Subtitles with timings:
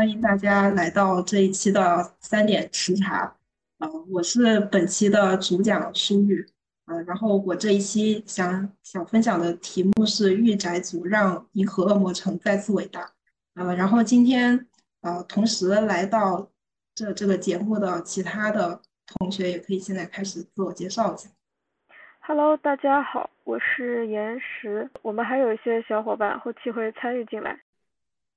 [0.00, 3.36] 欢迎大家来到这一期的三点时茶。
[3.80, 6.42] 呃，我是本期的主讲舒玉。
[6.86, 13.12] 呃，然后我这一期想想分享的题目是“御宅族让银河恶魔城再次伟大”。
[13.52, 14.66] 呃，然后今天
[15.02, 16.48] 呃，同时来到
[16.94, 21.28] 这这个节目的其他的同学，也可以现在开始自我介绍一下。
[22.20, 24.88] Hello，大家好，我是岩石。
[25.02, 27.60] 我们还有一些小伙伴后期会参与进来。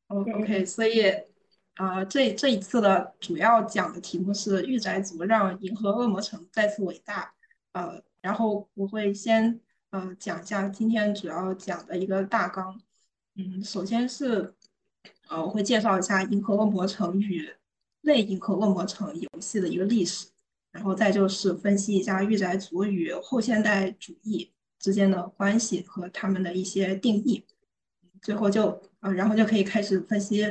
[0.07, 1.05] OK，所以，
[1.75, 7.33] 呃，这这一次的主要讲的题目是御宅族让银河恶魔城再次伟大。
[7.71, 9.59] 呃，然后我会先
[9.89, 12.79] 呃讲一下今天主要讲的一个大纲。
[13.35, 14.53] 嗯，首先是
[15.27, 17.49] 呃我会介绍一下银河恶魔城与
[18.01, 20.27] 类银河恶魔城游戏的一个历史，
[20.71, 27.43] 然后再就是分析一下御宅族与后现代主义之间的关系和他们的一些定义。
[28.21, 30.43] 最后就呃，然后就可以开始分析，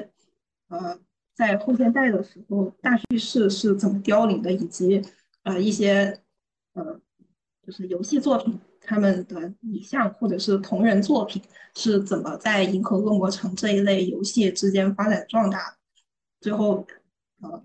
[0.68, 0.98] 呃，
[1.34, 5.02] 在后现代的时候，大叙事是怎么凋零的，以及
[5.44, 6.20] 呃一些
[6.74, 7.00] 呃
[7.66, 11.42] 就是游戏作品他们的拟像或者是同人作品
[11.74, 15.76] 是怎么在银河恶魔城这一类游戏之间发展壮大，
[16.40, 16.86] 最后
[17.40, 17.64] 呃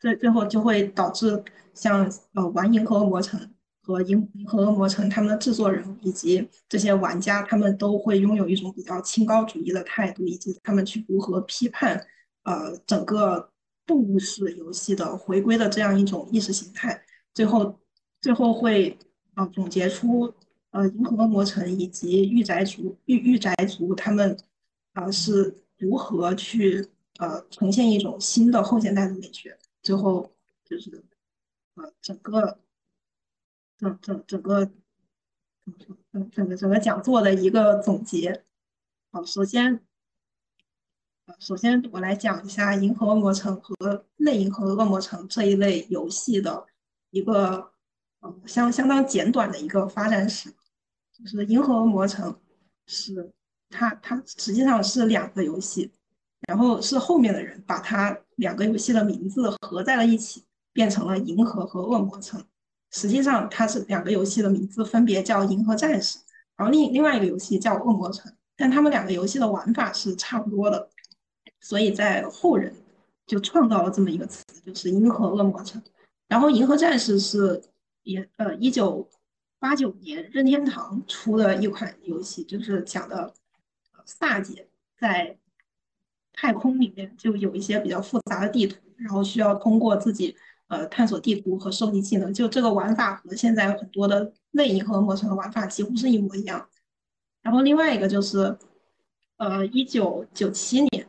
[0.00, 1.42] 最最后就会导致
[1.74, 3.54] 像呃玩银河恶魔城。
[3.80, 12.06] 和银银河恶魔城他们的制作人以及这些玩家，他们都会拥有一种比较清高主义的态度，以及他们去如何批判
[12.42, 13.52] 呃整个
[13.86, 17.04] 动物式游戏的回归的这样一种意识形态。
[17.34, 17.78] 最后
[18.20, 18.98] 最后会
[19.34, 20.32] 呃总结出
[20.70, 24.38] 呃银河恶魔城以及御宅族御御宅族他们
[24.92, 29.58] 啊是如何去呃呈现一种新的后现代的美学。
[29.82, 30.32] 最后
[30.64, 31.04] 就是
[31.74, 32.58] 呃整个。
[33.80, 34.72] 整整整个怎
[35.66, 35.96] 么说？
[36.10, 38.42] 整整个整个讲座的一个总结。
[39.12, 39.86] 好，首先，
[41.38, 46.66] 首先我来讲一下《银河恶魔城》和《类银河恶魔城》这一类游戏的
[47.10, 47.70] 一个
[48.22, 50.50] 嗯相相当简短的一个发展史。
[51.12, 52.32] 就是《银河恶魔城》
[52.86, 53.30] 是
[53.68, 55.92] 它它实际上是两个游戏，
[56.48, 62.40] 然后是后面的人把它两个游戏的名字合在了一起，变成了《银河》和《恶魔城》。
[62.90, 66.18] 实际上，它是两个游戏的名字分别叫《银河战士》，
[66.56, 70.88] 然后另另外一个游戏叫《恶魔城》，但他们两个游戏的玩法是差不多的，
[71.60, 72.74] 所以在后人
[73.26, 75.80] 就创造了这么一个词，就是《银河恶魔城》。
[76.28, 77.62] 然后，《银河战士》是
[78.02, 79.08] 也呃一九
[79.58, 83.32] 八九年任天堂出的一款游戏，就是讲的
[84.04, 85.38] 萨姐在
[86.32, 90.36] 太空里面就有一些比较复杂的地图，然后需要通过自己。
[90.70, 96.68] 呃，探索地图和收集技能，就这个玩法和现在很多的类银河魔城的玩法几乎是一模一样。
[97.40, 98.54] 然后另外一个就是，
[99.38, 101.08] 呃，一九九七年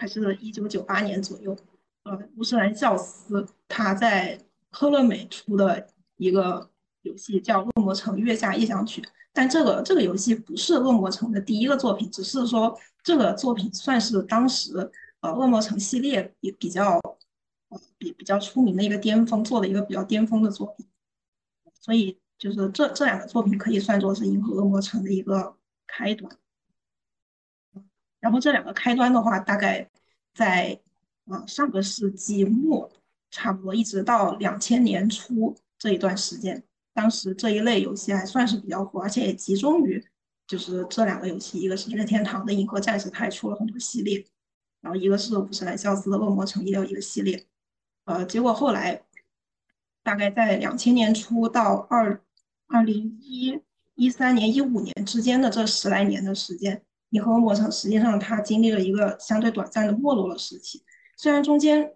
[0.00, 1.54] 还是一九九八年左右，
[2.04, 4.40] 呃，乌斯兰教斯他在
[4.70, 6.70] 科乐美出的一个
[7.02, 9.02] 游戏叫《恶魔城月下异想曲》，
[9.34, 14.90] 但这个这个游戏不是恶魔城的第一个作品，只是说这个作品算是当时
[15.20, 16.98] 呃恶魔城系列也比较。
[17.98, 20.84] 比比较出名的一个巅峰，做的一个比较巅峰的作品，
[21.80, 25.54] 所以就是这这两个作品可以算作是《银河恶魔城》的一个
[25.86, 26.36] 开端。
[28.18, 29.88] 然后这两个开端的话，大概
[30.34, 30.80] 在
[31.26, 32.90] 呃上个世纪末，
[33.30, 40.04] 差不多一直到两千年初这一段时间，当时这一类游戏还算是比较火，而且也集中于
[40.46, 44.26] 就是这两个游戏，一个是任天堂的《银河战士》，它也出了很多系列，
[44.80, 47.46] 然后一个是五十岚肖斯的《恶魔城》，也有一个系列。
[48.04, 49.04] 呃，结果后来，
[50.02, 52.20] 大概在两千年初到二
[52.66, 53.60] 二零一
[53.94, 60.82] 一三年、一五年之间的这十来年的时间，银河魔城实际上它经历了一个相对短暂的没落的时期。
[61.16, 61.92] 虽然中间，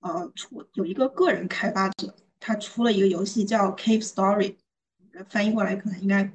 [0.00, 4.56] 呃，出有一个个人开发者，他出了一个游戏叫《Cave Story》，
[5.28, 6.30] 翻译过来可能应该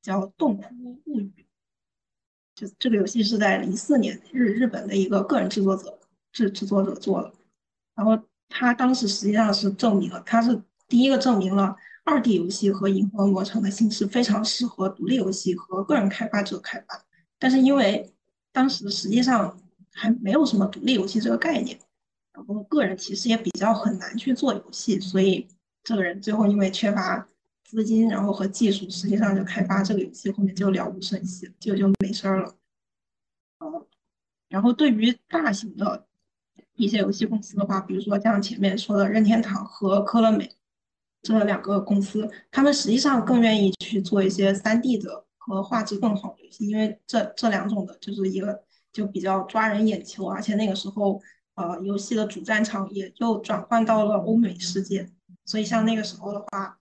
[0.00, 0.64] 叫《洞窟
[1.06, 1.32] 物语》。
[2.54, 5.98] 就这个游戏是在零四年日日本的一个个人制作者
[6.32, 7.32] 制制作者做的，
[7.94, 8.22] 然后。
[8.52, 17.00] 他当时实际上是证明了，他是第一个证明了二 D 游戏和银河魔城的形式非常适合独立游戏和个人开发者开发。
[17.40, 18.08] 但是因为
[18.52, 19.58] 当时实际上
[19.92, 21.76] 还没有什么独立游戏这个概念，
[22.32, 25.48] 然后个人其实也比较很难去做游戏，所以
[25.82, 27.26] 这个人最后因为缺乏
[27.64, 32.54] 资金，然后和技术，实际上就开发这个游戏后面就了无生息，就就没事儿了。
[33.58, 33.88] 呃，
[34.48, 36.06] 然后对于大型的。
[36.74, 40.50] 一些游戏公司的话，比如说像前面说的任天堂和科乐美
[41.20, 48.62] 这两个公司，他们实际上更愿意去做一些三 D 的和画质更好的游戏，因为这这两种的就是一个
[48.92, 51.20] 就比较抓人眼球，而且那个时候
[51.54, 55.10] 呃游戏的主战场也就转换到了欧美世界，
[55.44, 56.78] 所以像那个时候的话，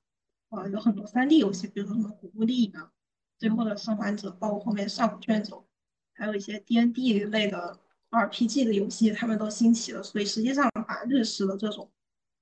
[0.49, 2.91] 呃有很多三 D 游戏，比如说什么古墓丽影啊、
[3.37, 5.65] 最后的生还者，包括后面上古卷轴，
[6.13, 7.79] 还有一些 D N D 类的
[8.11, 11.91] RPG 的游戏，他们都兴起了，所以实际上把日式的这种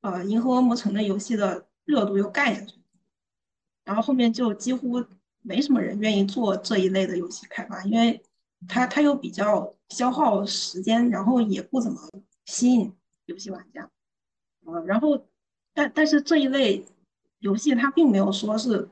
[0.01, 2.75] 呃银河恶魔城的游戏的热度又盖下去。
[3.83, 5.01] 然后后面就几乎
[5.48, 8.22] 没什么人愿意做这一类的游戏开发，因为
[8.68, 11.98] 它它又比较消耗时间，然后也不怎么
[12.46, 12.94] 吸引
[13.28, 13.90] 游戏玩家。
[14.66, 15.26] 呃，然后
[15.74, 16.84] 但但是这一类
[17.40, 18.90] 游戏它并没有说是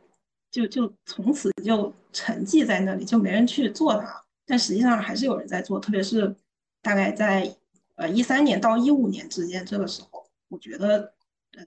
[0.49, 4.23] 就就从此就沉寂在那里，就没人去做它。
[4.45, 6.33] 但实际上还是有人在做，特别是
[6.81, 7.53] 大概在
[7.95, 11.13] 呃一三年到一五年之间这个时候，我觉得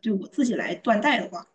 [0.00, 1.46] 对我自己来断代的话。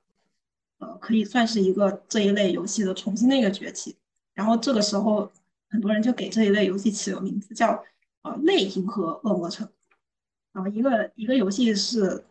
[0.83, 3.95] 呃，可以算是一个这一类游戏的重新的一个崛起。
[4.33, 5.31] 然后这个时候，
[5.69, 7.81] 很多人就给这一类游戏起了名字，叫
[8.23, 9.65] 呃类银河恶魔城。
[10.51, 12.25] 啊，一个一个游戏是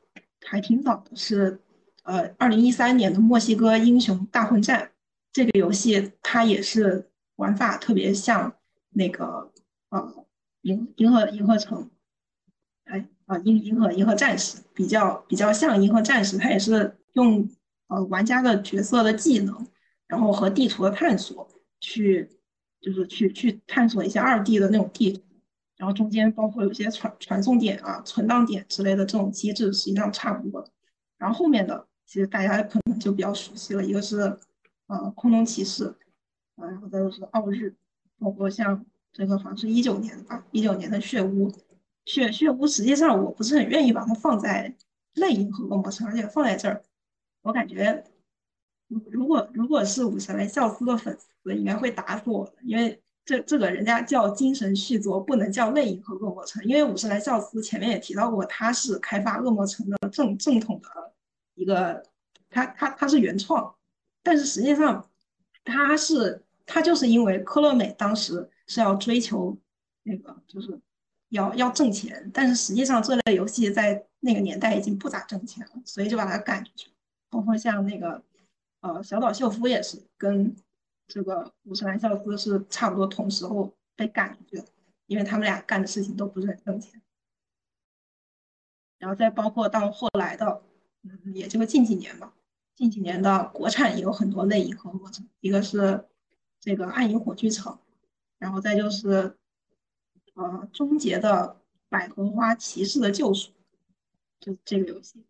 [0.45, 1.59] 还挺早的，是
[2.03, 4.91] 呃二零一三年的墨西哥英雄大混战。
[5.33, 8.55] 这个游戏它也是玩法特别像
[8.91, 9.51] 那个
[9.89, 10.27] 呃
[10.61, 11.89] 银银河银河城，
[12.85, 17.49] 哎啊银银河银河战士比较比较像银河战士，它也是用。
[17.93, 19.67] 呃，玩家的角色的技能，
[20.07, 21.47] 然后和地图的探索，
[21.79, 22.27] 去
[22.81, 25.23] 就是去去探索一些二 D 的那种地图，
[25.77, 30.67] 然后中间包括有些传传送点啊、存档点之类的这种机制，实际上差不多。
[31.19, 34.39] 然后后面的其实大家可能就比较熟悉了，一个是
[34.87, 35.85] 呃空中骑士，
[36.57, 37.77] 啊，然后再就是奥日，
[38.19, 41.53] 包括像这个好像是一九年的吧，一九年的血屋，
[42.07, 44.75] 血血屋实际上我不是很愿意把它放在
[45.13, 46.83] 类银河恶魔城，而且放在这儿。
[47.43, 48.05] 我感觉，
[48.89, 56.65] 如果如果是五十岚孝司的粉丝，应该会打死我，因为这这个人家叫精神续作，不能叫泪影》和恶魔城。
[56.65, 61.13] 因为五十岚孝司前面也提到过，他是开发恶魔城的正正统的
[61.55, 62.03] 一个，
[62.49, 63.75] 他他他是原创，
[64.23, 65.09] 但是实际上
[65.65, 69.59] 他是他就是因为科乐美当时是要追求
[70.05, 70.81] 那个就是
[71.31, 76.92] 要要挣钱，但是实际上这类游戏在那个年代已经不咋挣钱了，所以就把它赶出去。
[77.33, 78.23] 包括像那个，
[78.81, 80.55] 呃，小岛秀夫也是跟
[81.07, 84.67] 这个五十岚孝司是差不多同时候被赶出去的，
[85.07, 87.01] 因为他们俩干的事情都不是很挣钱。
[88.99, 90.63] 然后再包括到后来的，
[91.05, 92.35] 嗯，也就是近几年吧，
[92.75, 96.05] 近几年的国产也有很多类银河过程，一个是
[96.61, 97.79] 这个暗影火炬城，
[98.39, 99.39] 然后再就是
[100.35, 101.57] 呃终结的
[101.89, 103.53] 百合花骑士的救赎，
[104.39, 105.25] 就这个游戏。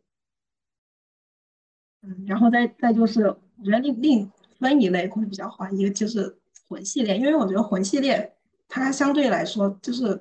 [2.05, 6.37] 嗯，然后再再就是，我觉得另另分一类会比较好，一个就是
[6.69, 10.21] 魂系列，因为我觉得魂系列它相对来说就是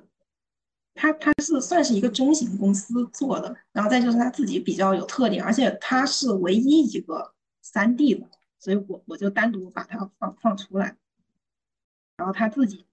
[0.94, 8.28] 它它是算是一个中型公司做的，然后再就是它自己比较有特点，而且它是唯一一个三 D 的，
[8.60, 10.96] 所以我我就单独把它放放出来。
[12.16, 12.86] 然后他自己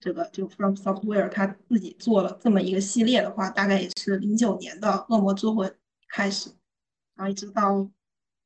[0.00, 5.70] 这个就 From Software 他自己做了这么一个系列的话，大概也是零九年的《恶魔之魂》
[6.08, 6.50] 开始，
[7.14, 7.88] 然后一直到。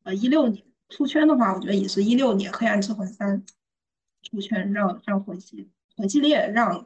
[0.04, 3.40] 呃，一六年出圈的话，我觉得也是一六年《黑暗之魂三》
[4.22, 6.84] 出圈，让让魂系魂系列让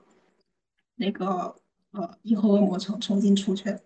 [0.96, 1.56] 那个
[1.92, 3.80] 呃《银河恶魔城》重新出圈，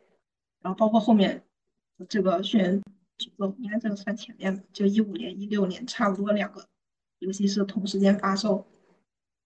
[0.60, 1.44] 然后包括后面
[2.08, 2.82] 这个《血缘
[3.18, 6.66] 诅咒》，应该这个算前面的，就一五年、一六年差不多两个
[7.20, 8.66] 游戏是同时间发售，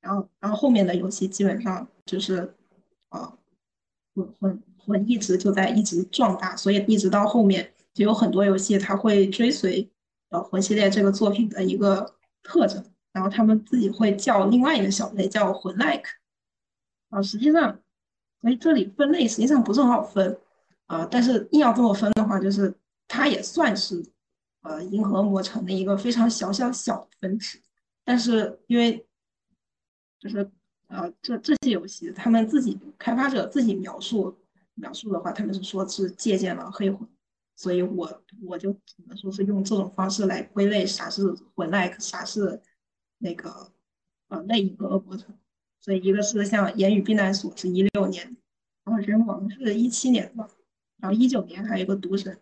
[0.00, 2.54] 然后然后后面的游戏基本上就是
[3.10, 3.36] 啊
[4.14, 7.73] 魂魂魂一直就在一直壮大，所以一直到后面。
[7.94, 9.88] 就有很多游戏，它会追随
[10.30, 16.10] 呃魂系列这个作品的一个特征，然后他们自己会叫另外一个小类叫魂 like
[17.10, 17.22] 啊。
[17.22, 17.80] 实际上，
[18.42, 20.36] 所以这里分类实际上不是很好分
[20.86, 21.06] 啊。
[21.08, 22.74] 但是硬要这么分的话，就是
[23.06, 24.04] 它也算是
[24.62, 27.60] 呃银河魔城的一个非常小小小分支。
[28.04, 29.06] 但是因为
[30.18, 30.50] 就是
[30.88, 34.36] 呃这这些游戏，他们自己开发者自己描述
[34.74, 37.08] 描述的话，他们是说是借鉴了黑魂。
[37.56, 41.22] 所以我我就只能说是用这种方式来归类啥是
[41.54, 42.60] 魂 like，啥是
[43.18, 43.72] 那个
[44.28, 45.38] 呃类银河恶魔城。
[45.80, 48.36] 所以一个是像言语避难所是一六年，
[48.84, 50.48] 然后人王是一七年吧，
[50.96, 52.40] 然后一九年还有一个毒神。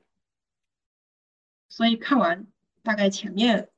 [1.69, 2.47] 所以看完
[2.83, 3.69] 大概前面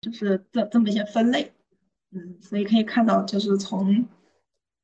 [0.00, 1.52] 就是这这么一些分类，
[2.10, 4.06] 嗯，所以可以看到就是从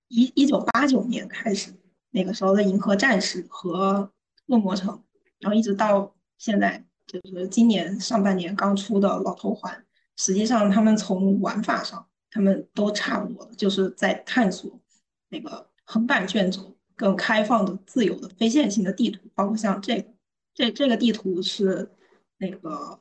[0.09, 1.75] 一一九八九年开始，
[2.11, 4.12] 那个时候的银河战士和
[4.47, 5.02] 恶魔城。
[5.42, 9.84] 然后一直到现在，就是今年上半年刚出的老头环，
[10.16, 14.80] 实际上他们从玩法上，他们都差不多，就是在探索
[15.28, 20.08] 那个横版卷轴、更开放的、自由的、非线性的地图，包括像这个，
[20.54, 21.90] 这这个地图是
[22.38, 22.99] 那个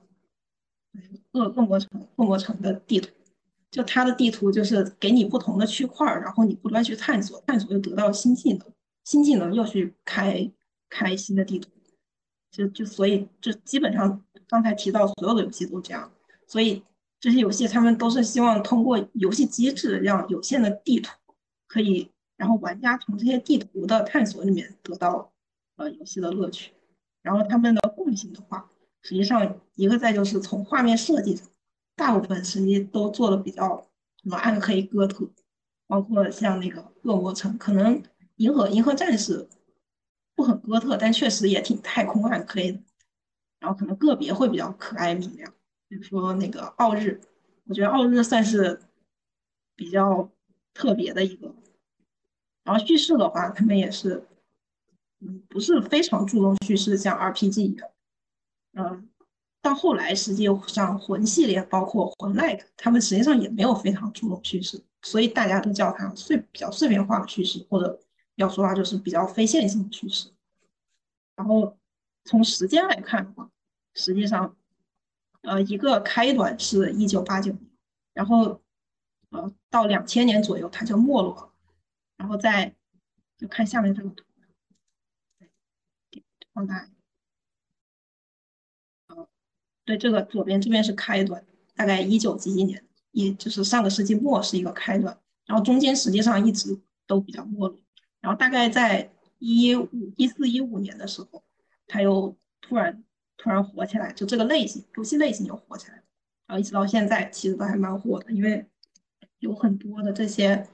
[1.34, 3.10] 恶恶魔城恶魔城的地图，
[3.70, 8.68] 就它的地图就是给你不同的区块，然后你不断去探索，探索又得到新技能，
[9.06, 10.52] 新技能又去开
[10.90, 11.70] 开新的地图，
[12.52, 16.12] 就就所以就基本上刚才提到所有的游戏都这样，
[16.46, 16.84] 所以。
[17.24, 21.12] 这些游戏他们都是希望通过游戏机制，让有限的地图
[21.68, 25.32] 可以，然后玩家从这些地图的探索里面得到
[25.76, 26.74] 呃游戏的乐趣。
[27.22, 28.72] 然后他们的共性的话，
[29.04, 31.48] 实际上一个在就是从画面设计上，
[31.96, 33.88] 大部分实际都做的比较
[34.24, 35.30] 什么暗黑哥特，
[35.86, 38.02] 包括像那个恶魔城，可能
[38.38, 39.48] 银河银河战士
[40.42, 42.80] 不很哥特，但确实也挺太空暗黑的。
[43.60, 45.54] 然后可能个别会比较可爱明亮。
[45.88, 47.22] 比如说那个奥日，
[47.66, 48.82] 我觉得奥日算是
[49.76, 50.28] 比较
[50.74, 51.54] 特别的一个。
[52.64, 54.26] 然后叙事的话，他们也是，
[55.20, 57.88] 嗯，不是非常注重叙事，像 RPG 一样。
[58.74, 59.10] 嗯，
[59.62, 68.00] 到后来实际上魂系列包括魂 like，他们实际上也没有非常注重叙事，所以大家都叫它碎比较碎片化的叙事，或者
[68.36, 70.30] 要说它就是比较非线性的叙事。
[71.36, 71.78] 然后
[72.26, 73.50] 从时间来看的话，
[73.94, 74.56] 实际上。
[75.44, 77.72] 呃，一个开端是一九八九年，
[78.14, 78.62] 然后
[79.32, 81.52] 呃到两千年左右它就没落了，
[82.16, 82.76] 然后再
[83.40, 84.24] 就看下面这个图，
[86.54, 86.88] 放大，
[89.84, 97.81] 对，这个左边这边是开端，大概一九几几年，也就是上个世纪末是一个开端，然后中间实际上一直都比较没落，
[98.22, 101.44] 然后大概在一五一四一五年的时候，
[101.88, 103.04] 它又突然。
[103.44, 105.96] 突然火起来，就这个类型游戏类型就火起来，
[106.46, 108.64] 然后一直到现在其实都还蛮火的，因为
[109.40, 110.68] 有很多的这些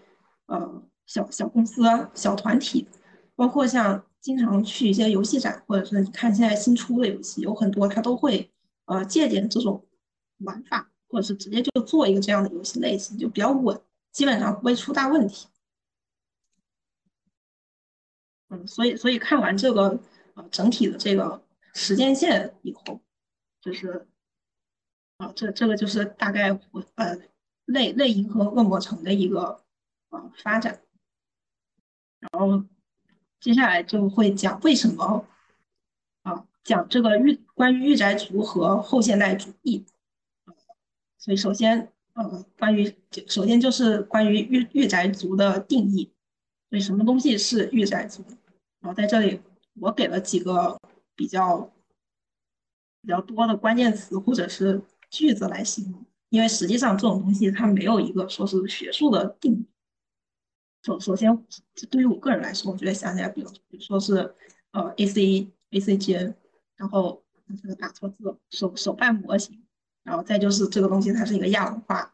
[0.47, 1.81] 呃小小公司、
[2.13, 2.85] 小团体，
[3.37, 8.51] 包括像经常去一些游戏展，或者是你看现在新出的游戏，有很多它都会
[8.83, 9.87] 呃借鉴这种
[10.39, 13.79] 玩法，或者是直接就做一个这样的游戏类型，就比较稳，
[14.11, 15.47] 基本上不会出大问题。
[18.49, 19.99] 嗯，所以所以看完这个
[20.35, 21.41] 呃整体的这个。
[21.79, 22.99] 时间线以后，
[23.61, 24.07] 就是
[25.17, 26.49] 啊，这这个就是大概
[26.95, 27.15] 呃
[27.65, 29.63] 类类银河恶魔城的一个
[30.09, 30.81] 呃发展，
[32.19, 32.63] 然后
[33.39, 35.27] 接下来就会讲为什么
[36.23, 39.85] 啊讲这个御关于御宅族和后现代主义，
[41.19, 42.91] 所以首先呃关于
[43.27, 46.11] 首先就是关于御御宅族的定义，
[46.69, 48.23] 所以什么东西是御宅族？
[48.79, 49.41] 然后在这里
[49.75, 50.77] 我给了几个。
[51.19, 51.73] 比较
[53.01, 59.65] 比较多的关键词或者是句子来形容，因为实际上这种东西它没有一个说是学术的定义。
[60.83, 61.35] 首首先，
[61.89, 64.31] 对于我个人来说，我觉得想起来比较，比如说是
[64.73, 66.35] 呃 A C A C G N，
[66.75, 67.23] 然后
[67.59, 69.65] 这个打错字，手手办模型，
[70.03, 72.13] 然后再就是这个东西它是一个亚文化，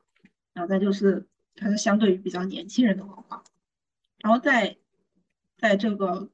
[0.53, 3.43] 然后再就是它是相对于比较年轻人的文化，
[4.23, 4.75] 然后在
[5.59, 6.27] 在这个。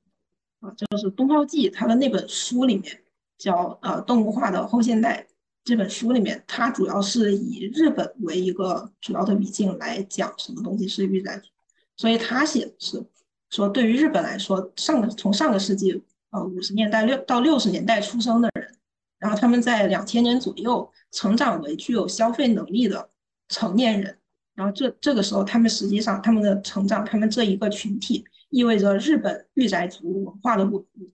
[0.62, 3.02] 啊，就是《东方记》他的那本书里面
[3.38, 5.26] 叫呃动物化的后现代
[5.64, 11.48] 这本书里面，它主要是以日本为一个主要的语境来讲什么东西是御宅族，
[11.96, 13.02] 所以他写的是
[13.50, 18.76] 说对于日本来说，上个从上个世纪呃五十年代六到六十年代出生的人，
[19.18, 23.10] 然后他们在两千年左右成长为具有消费能力的
[23.48, 24.18] 成年人，
[24.60, 28.26] 然后这这个时候他们实际上他们的成长，他们这一个群体。
[28.52, 31.12] 意味着日本御宅族文化的稳固，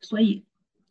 [0.00, 0.42] 所以，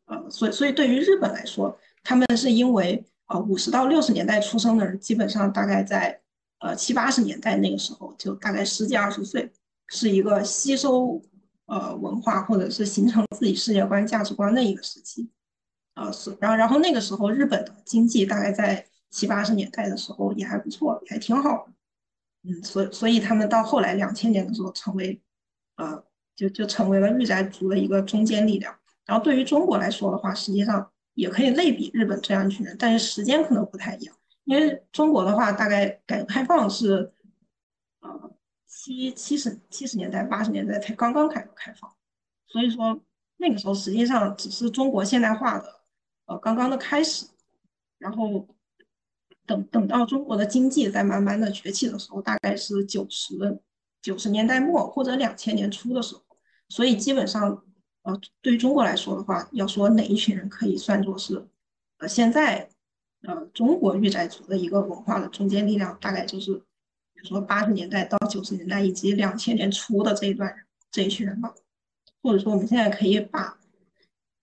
[0.06, 6.22] 呃，所以，所以对于日本来说，他们是因为，呃，五十到六十年代出生的人，基本上大概在，
[6.60, 9.52] 呃，七八十年代那个时候，就大概十几二十岁，
[9.88, 11.20] 是一个吸收，
[11.66, 15.28] 呃，文化或者是形成自己世界观、价值观的一个时期，
[15.96, 21.74] 呃，是，然后，然后那个时候日本的经济大概在七八十年代的时候也还不错，也还挺好的。
[22.44, 25.22] 嗯，所所以他们到后来两千年的时候，成为，
[25.75, 26.01] 呃，
[26.36, 28.74] 就就成为了御宅族的一个中坚力量。
[29.06, 34.16] 然后对于中国来说的话，实际上也可以类比日本这样一群人，但是时间可能不太一样。
[34.46, 37.12] 因为中国的话，大概改革开放是，
[38.00, 38.32] 呃，
[38.66, 41.94] 七七十七十年代八十年代才刚刚改革开放，
[42.48, 43.01] 所以说
[43.36, 45.82] 那个时候实际上只是中国现代化的，
[46.28, 47.25] 呃，刚刚的开始，
[47.98, 48.48] 然后。
[49.50, 53.60] 等等到中国的经济在慢慢的崛起的时候，大概是九十
[54.00, 56.22] 九十年代末或者两千年初的时候，
[56.68, 57.63] 所以基本上，
[58.03, 61.48] 呃，对于中国来说的话，要说哪一群人可以算作是，
[61.98, 62.70] 呃，现在，
[63.24, 70.56] 呃，中国御宅族的一个文化的中坚力量，大概就是比如说八十年代到九十年代以及两千年初的这一段
[70.91, 71.56] 这一群人吧，
[72.22, 73.58] 或者说我们现在可以把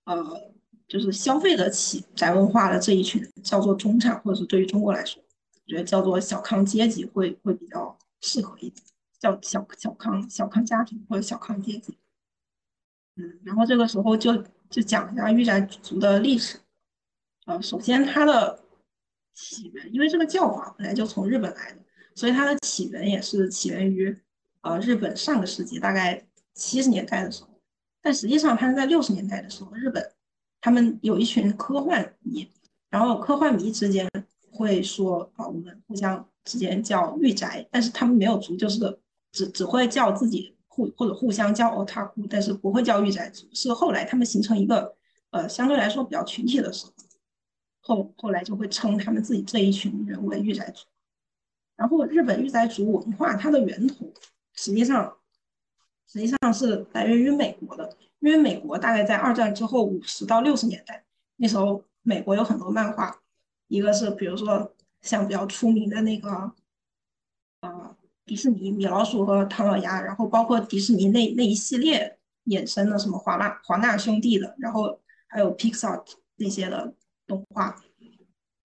[0.05, 0.51] 呃
[0.89, 8.85] 就是消费得起宅文化的这一群叫做中产，或者是对于中国来说，我觉得叫做小康阶级会会比较适合一点，
[9.19, 11.99] 叫小小康小康家庭或者小康阶级。
[13.17, 16.59] 嗯，然后这个时候就就讲一下御宅族的历史。
[17.47, 18.63] 呃，首先它的
[19.35, 21.79] 起源，因为这个教法本来就从日本来的，
[22.15, 24.17] 所以它的起源也是起源于
[24.61, 26.25] 呃日本上个世纪大概
[26.55, 27.51] 七十年代的时候。
[28.03, 30.13] 但实际上它是在六十年代的时候，日本
[30.67, 32.51] 他们有一群科幻迷，
[32.91, 34.05] 然后科幻迷之间
[34.51, 38.99] 会说啊，我们互相之间叫御宅，但是他们没有族，就是
[39.31, 40.57] 只只会叫自己。
[40.67, 43.47] 互或者互相叫 otaku，但是不会叫御宅族。
[43.53, 44.97] 是后来他们形成一个
[45.31, 46.85] 呃相对来说比较群体的时
[47.81, 50.85] 候，后后来就会称他们自己这一群人为御宅族。
[51.77, 54.13] 然后日本御宅族文化它的源头
[54.55, 55.17] 实际上
[56.09, 57.97] 实际上是来源于美国的，
[58.27, 61.05] 因为美国大概在二战之后五十到六十年代，
[61.37, 63.17] 那时候美国有很多漫画，
[63.69, 66.53] 一个是比如说像比较出名的那个
[67.61, 67.97] 啊。
[68.27, 76.03] 迪士尼米老鼠和唐老鸭，然后包括迪士尼那那一系列衍生的什么华纳华纳兄弟的，然后还有 Pixar
[76.35, 76.93] 那些的
[77.25, 77.81] 动画，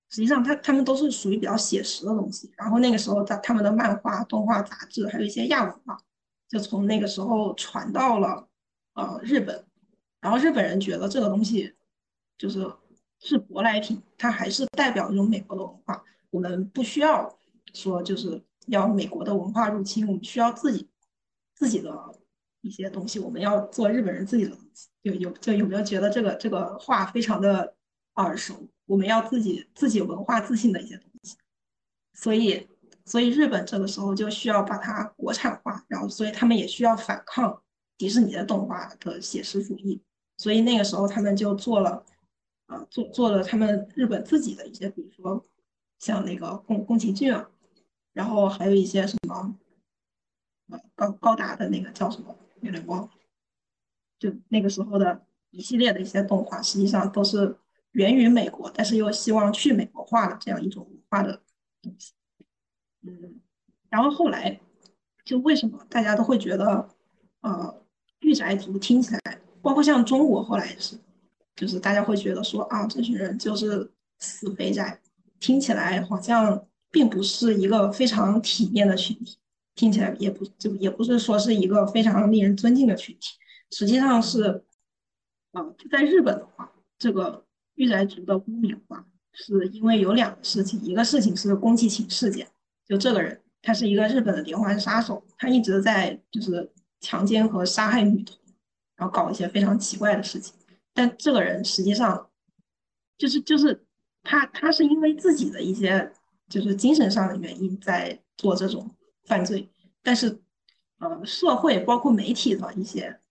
[0.10, 2.52] 实际上它他们都是属于比较写实的东西。
[2.58, 5.96] 然后那个时候在他们的漫画、动画、杂志，还有一些亚文化，
[6.50, 8.48] 就从那个时候传到了
[8.94, 9.66] 呃日本。
[10.20, 11.74] 然后日本人觉得这个东西
[12.38, 12.60] 就是
[13.20, 17.38] 是舶来品，它还是代表一种美国的文化，我们不需要
[17.74, 18.42] 说就是。
[18.68, 20.88] 要美国的文化入侵，我们需要自己
[21.56, 21.92] 自己的
[22.62, 23.18] 一些东西。
[23.18, 27.76] 我们要做日本人自己的东西，有有就有没有觉得这个这个话非常的
[28.14, 28.70] 耳熟？
[28.86, 31.36] 我们要自己自己文化自信的一些东西。
[32.14, 32.70] 所以
[33.04, 37.64] 所以日本这个时候就需要把它国产化，然后所以他们也需要反抗
[38.02, 40.02] 迪士尼的动画的写实主义。
[40.38, 42.04] 所以那个时候他们就做了
[42.66, 45.46] 啊做做了他们日本自己的一些，比如说
[46.00, 47.48] 像那个宫宫崎骏啊。
[48.14, 49.56] 然后还有一些什么，
[50.70, 53.10] 呃，高高达的那个叫什么有点忘了，
[54.20, 57.56] 就那个时候的一系列的一些动画，实际上都是
[57.92, 61.42] 源于美国，但是又希望去美国化的这样一种文化的
[61.82, 62.12] 东西。
[63.04, 63.40] 嗯，
[63.90, 64.60] 然后后来
[65.24, 66.90] 就为什么大家都会觉得，
[67.40, 67.81] 呃，
[68.22, 70.96] 御宅族听起来，包括像中国后来也是，
[71.56, 75.00] 就是大家会觉得说啊，这群人就是死肥宅，
[75.40, 76.66] 听起来好像。
[76.94, 79.38] 并不是一个非常体面的群体，
[79.76, 83.30] 听起来也不就也不是说是一个非常令人尊敬的群体。
[83.70, 84.62] 实际上是，
[85.54, 92.46] 啊，就在日本的话，这个御宅族的污名化是因为有两个事情，一个事情是宫崎勤事件，
[92.86, 96.70] 就这个人他是一个日本的连环杀手，他一直在就是
[97.02, 98.38] 强奸和杀害女童，
[98.96, 100.54] 然后搞一些非常奇怪的事情。
[100.94, 102.30] 但这个人实际上
[103.18, 103.86] 就是就是
[104.24, 106.14] 他他是因为自己的一些。
[106.50, 109.70] 就是精神上的原因在做这种犯罪，
[110.04, 110.42] 但是，
[110.98, 113.22] 呃，社会包括媒体的一些，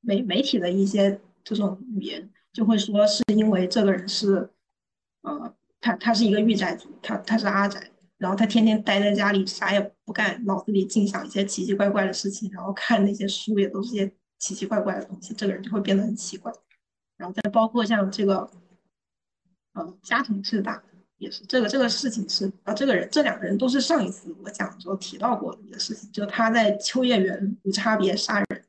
[0.00, 4.48] 媒媒体的一些这种语言就会说是因为这个人是，
[5.22, 7.90] 呃，他他是一个御宅族，他他是阿宅，
[8.22, 14.08] 然后他天天待在家里啥也不干，脑子里净想一些奇奇怪怪的事情，然后看那些书也都是些
[14.38, 16.52] 奇奇怪怪的东西，这个人就会变得很奇怪，
[17.16, 18.48] 然后再包括像这个，
[19.72, 20.80] 呃，家庭制大。
[21.18, 28.64] 也是这个这个事情是啊，这个人这两个人都是上一次我讲的时候提到过的一个事情，就他在秋叶原无差别杀人，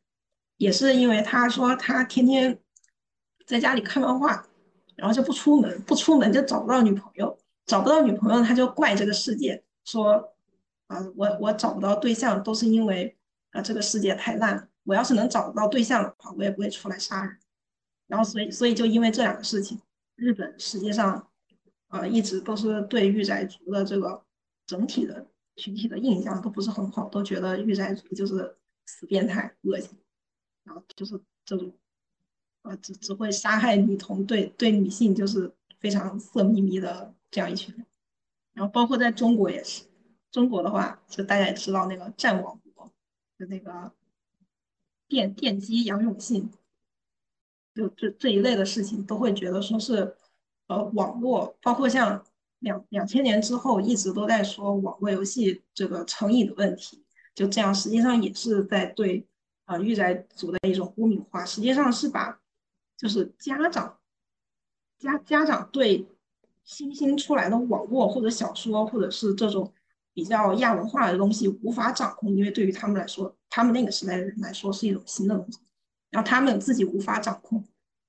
[0.57, 2.55] 也是因为他说他天天
[3.47, 4.45] 在家里看漫画，
[4.95, 10.35] 然后就不出门，不出门就找不到女朋友，找不到女朋友他就怪这个世界，说
[10.87, 13.17] 啊我我找不到对象都是因为
[13.51, 17.37] 啊这个世界太烂了，我要是能找到对象的话，我也不会出来杀人，
[18.07, 19.79] 然后所以所以就因为这两个事情，
[20.15, 21.27] 日本实际上。
[21.89, 24.25] 呃，一直都是对御宅族的这个
[24.65, 29.91] 整体的群体的印象都不是很好，都觉得御宅族就是死变态、恶心，
[30.63, 31.71] 然后就是这种，
[32.63, 37.85] 呃，只只会杀害女童，对对女性就是非常色眯眯的这样一群人。
[38.53, 39.83] 然后包括在中国也是，
[40.31, 42.89] 中国的话，就大家也知道那个战王国，
[43.37, 43.91] 就那个
[45.09, 46.49] 电电击杨永信，
[47.73, 50.15] 就这这一类的事情，都会觉得说是。
[50.67, 52.23] 呃，网络包括像
[52.59, 57.03] 两两千年之后一直都在说网络游戏这个成瘾的问题，
[57.35, 59.27] 就这样，实际上也是在对
[59.65, 62.39] 呃御宅族的一种污名化，实际上是把
[62.95, 63.99] 就是家长
[64.97, 66.07] 家家长对
[66.65, 69.71] 新兴出来的网络或者小说或者是这种
[70.13, 75.59] 比较亚文化的东西无法掌控，因为对于他们来说，他们那个时代的人来说是一种新的东西，
[76.11, 77.63] 然后他们自己无法掌控，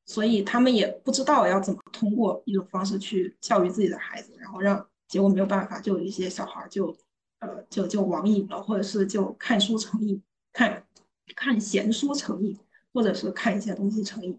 [0.05, 6.95] 所以他们也不知道要怎么通过一种方式去教育自己的孩子，然后让结果没有办法，就有一些小孩就
[7.41, 10.87] 呃就就网瘾了，或者是就看书成瘾，看
[11.35, 12.57] 看闲书成瘾，
[12.93, 14.39] 或者是看一些东西成瘾，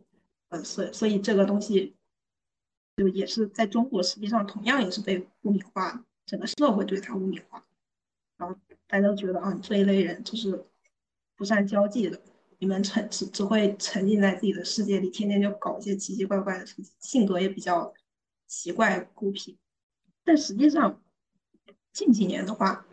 [0.49, 1.95] 呃，所所以这个东西
[2.97, 6.03] 就也是在中国，实际上同样也是被污名化。
[6.25, 7.63] 整个社会对他污名化，
[8.37, 8.55] 然后
[8.87, 10.65] 大家都觉得啊，这一类人就是
[11.35, 12.19] 不善交际的，
[12.57, 17.93] 你们沉只只会沉浸在自己的世界里，天天就搞一些奇奇怪怪的事情，性格也比较
[18.47, 19.55] 奇怪孤僻。
[20.23, 20.99] 但实际上
[21.93, 22.87] 近几年的话，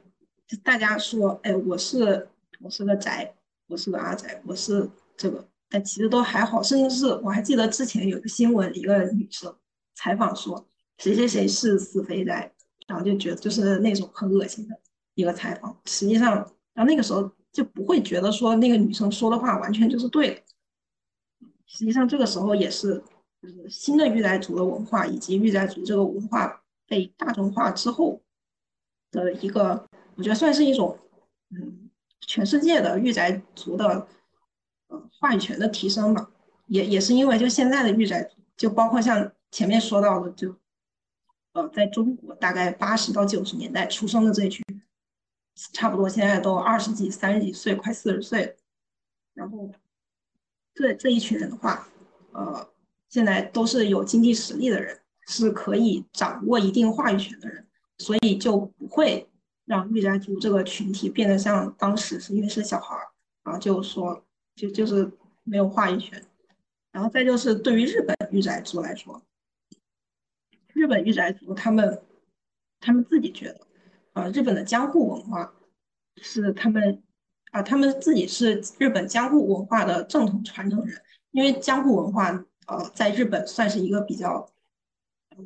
[0.62, 2.29] 大家说，哎，我是
[2.61, 3.35] 我是个宅，
[3.69, 9.57] 我是个阿宅，我是这个，但其实都还好，甚至是我还记得之前有个新闻，一个女生
[9.94, 10.66] 采访说，
[10.98, 12.52] 谁谁谁是死肥宅。
[12.88, 14.76] 然后就觉得就是那种很恶心的
[15.14, 16.35] 一个采访，实际上，
[16.74, 20.42] 然后那个时候就不会觉得说那个女生说的话完全就是对的。
[21.64, 23.02] 实际上，这个时候也是
[23.40, 28.20] 就是新的御宅族的文化以及御宅族这个文化被大众化之后
[29.12, 30.98] 的一个，我觉得算是一种
[31.50, 31.88] 嗯，
[32.26, 34.07] 全世界的御宅族的
[34.88, 36.28] 呃话语权的提升吧。
[36.66, 40.57] 也也是因为就现在的御宅族，就包括像前面说到的就。
[41.55, 44.65] 呃，在中国大概八十到九十年代出生的这一群，
[45.75, 48.55] 差不多现在都二十几、三十几岁，快四十岁了。
[49.35, 49.71] 然后，
[50.73, 51.87] 这这一群人的话，
[52.31, 52.67] 呃，
[53.11, 59.29] 现在都是有经济实力的人，是可以掌握一定话语权的人，所以就不会
[59.67, 63.09] 让御宅族这个群体变得像当时是因为是小孩儿
[63.45, 65.12] 然后，就说就就是
[65.43, 66.25] 没有话语权。
[66.93, 69.23] 然后再就是对于日本御宅族来说。
[70.83, 72.03] 日本御宅族他们，
[72.81, 73.61] 他们自己觉得，
[74.14, 75.55] 呃，日本的江户文化
[76.16, 77.01] 是他们，
[77.53, 81.01] 啊，他们自己是日本江户文化的正统传承人。
[81.31, 82.31] 因为江户文化，
[82.66, 84.45] 呃，在日本算是一个比较，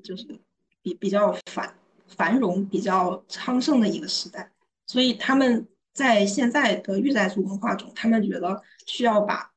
[0.02, 0.40] 就是
[0.80, 1.74] 比比较繁
[2.06, 4.50] 繁荣、比较昌盛的一个时代，
[4.86, 9.52] 所以他们在现在的御宅族文化中，他们觉得需要把。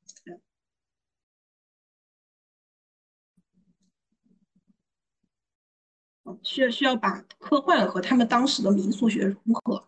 [6.44, 9.84] 需要需要把科幻和他们当时的民俗学融合，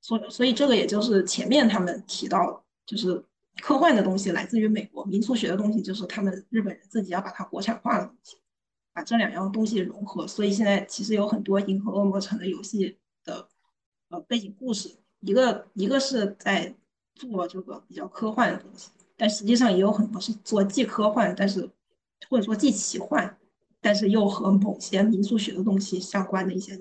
[0.00, 3.22] 所所以这个也就是前面他们提到，就是
[3.60, 8.36] 科幻的东西来自于美国，民俗学的东西就是他们日本人自己要把它国产化的东西，
[8.92, 10.26] 把这两样东西融合。
[10.26, 13.48] 所以现在其实有很多《银河恶魔城》的游戏的
[14.08, 16.74] 呃背景故事，一个一个是在
[17.14, 21.70] 做这个比较科幻的东西，但实际上也有很多是做既科幻，但是
[22.28, 23.38] 或者说既奇幻。
[23.84, 26.78] 但是又和某些民俗学的东西相关的一些，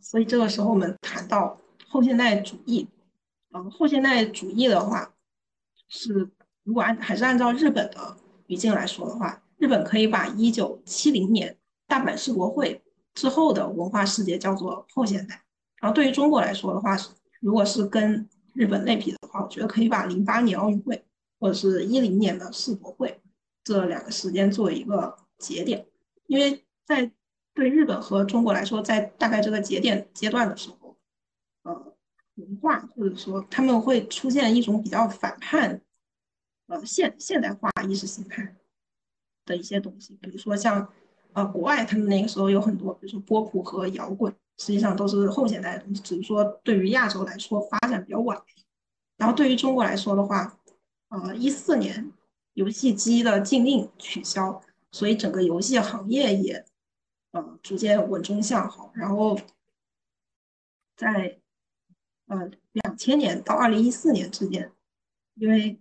[0.00, 2.88] 所以这个时候我们谈到后现代主义，
[3.50, 5.12] 嗯，后现代主义的话，
[5.88, 6.30] 是
[6.62, 11.58] 如果按还是按照日本的语境来说的话，日本可以把一九七零年
[11.88, 12.80] 大阪世博会
[13.14, 15.42] 之后的文化世界叫做后现代。
[15.80, 16.96] 然后对于中国来说的话，
[17.40, 21.04] 如果是跟日本类比的话，我觉得可以把零八年奥运会
[21.40, 23.20] 或者是一零年的世博会
[23.64, 25.18] 这两个时间作为一个。
[25.40, 25.84] 节点，
[26.26, 27.10] 因为在
[27.54, 30.96] 对日本和中国来说，在大概这个节点阶段的时候，
[31.62, 31.96] 呃，
[32.36, 35.80] 文化或者说他们会出现一种比较反叛，
[36.68, 38.54] 呃，现现代化意识形态
[39.46, 40.86] 的一些东西，比如说像
[41.32, 48.40] 呃国外他们那个时候有很多，比如说波普和摇滚，实际上都是后现代的东西，只是说对于亚洲来说发展比较晚。
[49.16, 50.58] 然后对于中国来说的话，
[51.08, 52.12] 呃，一四年
[52.54, 54.62] 游戏机的禁令取消。
[54.92, 56.64] 所以整个游戏行业也，
[57.30, 58.92] 呃，逐渐稳中向好。
[58.94, 59.38] 然后，
[60.96, 61.40] 在
[62.26, 64.72] 呃两千年到二零一四年之间，
[65.34, 65.80] 因为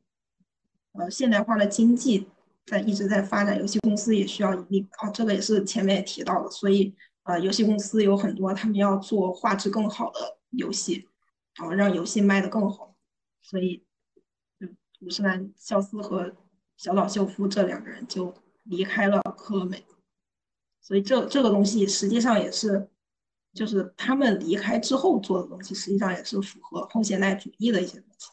[0.92, 2.30] 呃现代化的经济
[2.68, 6.52] 在一直在发展，游戏公司也需要盈利啊，这个也是前面也提到的。
[6.52, 11.08] 所以呃，游戏公司有很多他们要做画质更好的游戏，
[11.56, 12.96] 然后让游戏卖得更好。
[13.42, 13.84] 所以，
[14.60, 16.36] 嗯，五十岚孝司和
[16.78, 18.32] 小岛秀夫这两个人就。
[18.70, 19.84] 离开了科美，
[20.80, 22.88] 所以这这个东西实际上也是，
[23.52, 28.30] 就是他们离开之后做的东西，实际上也是符合后现代主义的一些东西。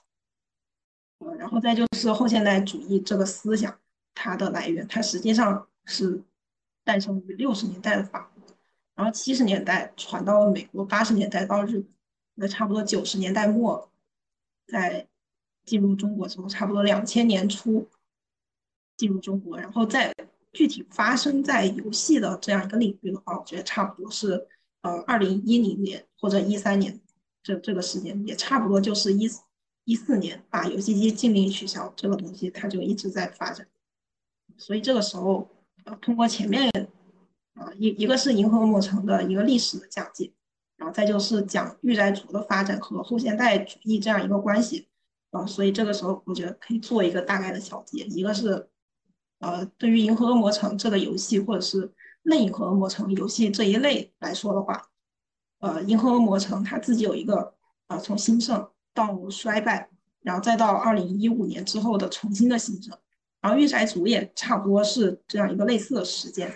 [1.20, 3.80] 呃，然后再就是后现代主义这个思想，
[4.14, 6.22] 它的来源，它实际上是
[6.84, 8.44] 诞生于六十年代的法国，
[8.94, 11.88] 然后七十年代传到了美国，八十年代到日本，
[12.34, 13.90] 那差不多九十年代末，
[14.66, 15.08] 在
[15.64, 17.88] 进入中国之后，差不多两千年初。
[18.96, 20.14] 进入中国，然后再
[20.52, 24.48] 具体发生在游戏的这样一个领域的话，我觉得差不多是
[24.80, 26.98] 呃二零一零年或者一三年
[27.42, 29.30] 这这个时间也差不多就是一
[29.84, 33.68] 一四年把游戏机禁令取消这个东西它就一直在发展，
[34.56, 35.46] 所以这个时候
[35.84, 36.70] 呃通过前面
[37.52, 40.32] 啊一一个是银河恶魔城的一个历史的讲解，
[40.76, 44.88] 然后再就是讲御宅族的发展和后现代主义这样一个关系
[45.32, 48.70] 啊，所以这个时候我觉得可以做一个大概的小结，一个是。
[49.38, 54.88] 呃，对于《银河恶魔城》这个游戏，或者是类《银河恶魔城》游戏这一类来说的话，
[55.60, 57.54] 呃，《银河恶魔城》它自己有一个
[57.86, 59.88] 啊，从兴盛到衰败，
[60.20, 62.96] 然后再到二零一五年之后的重新的兴盛，
[63.40, 66.50] 然后御宅族也差不多是这样一个类似的时间，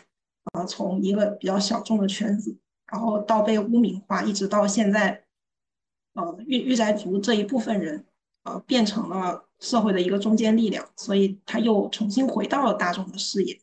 [0.52, 5.22] 呃，从一个比较小众的圈子，然后到被污名化，一直到现在，
[6.14, 8.04] 呃，御御宅族这一部分人，
[8.42, 9.46] 呃，变成了。
[9.60, 13.60] 社会的一个中坚力量，所以他又重新回到了大众的视野。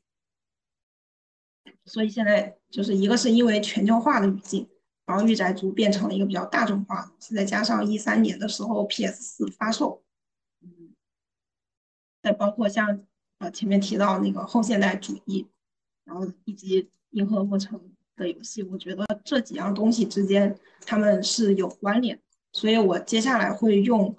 [1.86, 4.70] 所以现在就是一个是因为全球化的语境，
[5.08, 10.04] 然后御宅族变成了一个比较大众化的，再加上一三年的时候 PS 四发售，
[10.62, 10.94] 嗯，
[12.22, 13.04] 再包括像
[13.40, 15.48] 呃前面提到那个后现代主义，
[16.04, 17.82] 然后以及银河牧城
[18.16, 22.22] 的游戏，我觉得这几样东西之间他们是有关联，
[22.54, 24.16] 所以我接下来会用。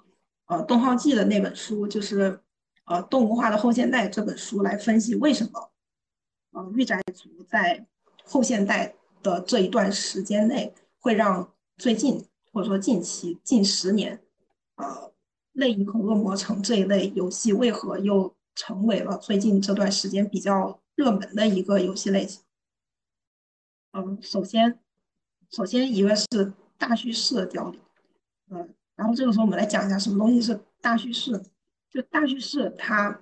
[0.49, 2.41] 呃，东浩记的那本书就是
[2.85, 5.71] 呃《动物化的后现代》这本书来分析为什么
[6.53, 7.85] 呃御宅族在
[8.25, 14.19] 后现代的这一段时间内会让最近或者说近期近十年
[14.77, 15.13] 呃
[15.51, 22.41] 类银河恶魔城这一类游戏为何又成为了最近这段时间比较热门的一个游戏类型？
[23.91, 24.79] 嗯，首先
[25.51, 26.25] 首先一个是
[26.75, 27.79] 大叙事的凋零，
[28.49, 28.73] 嗯。
[28.99, 31.41] 然后这个时候我们来讲一下什么东西是大叙事。
[31.89, 33.19] 就大叙事，它，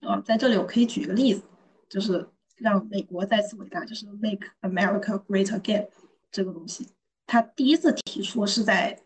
[0.00, 1.42] 呃，在这里我可以举一个例子，
[1.86, 5.88] 就是让美国再次伟大，就是 Make America Great Again
[6.30, 6.88] 这个东西。
[7.26, 8.98] 它第一次提出是在，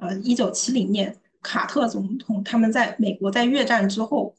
[0.00, 4.34] 呃，一九七零年，卡特总统他们在美国在越战之后，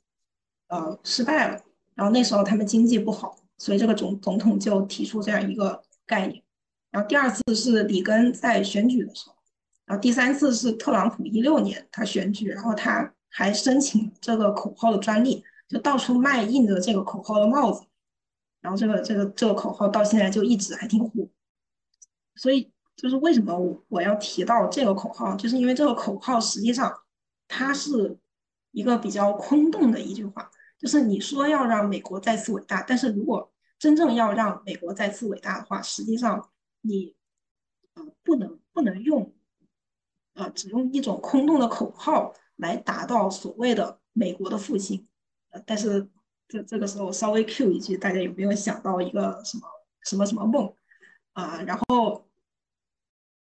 [0.70, 1.62] 呃，失败了。
[1.94, 6.42] 然后那时候他们经济不好，所以这个总总统就提出这样一个概念。
[6.90, 9.36] 然后第二次是里根在选举的时候。
[9.86, 17.86] 然后第三次是特朗普一六年他选举，然后他还申请这个口号的专利，就到处卖印着这个口号的帽子，
[18.62, 21.28] 然后这个这个这个口号到现在就一直还挺火。
[22.36, 26.94] 所以就是为什么我我要提到这个口号，就是因为这个口号实际上
[27.48, 28.18] 它是
[28.72, 36.50] 一个比较空洞的一句话，就是你说要让美国再次伟大，但是如果真正要让美国再次伟大的话，实际上
[36.82, 37.16] 你
[37.96, 39.34] 呃不能不能用。
[40.36, 45.08] 呃，只用一种空洞的口号来达到所谓的美国的复兴，
[45.52, 46.10] 呃，但是
[46.48, 49.68] 这这个时候稍微 Q 一句，大家有没有想到一个什么
[50.02, 50.74] 什么什么梦
[51.34, 51.62] 啊？
[51.62, 52.26] 然后，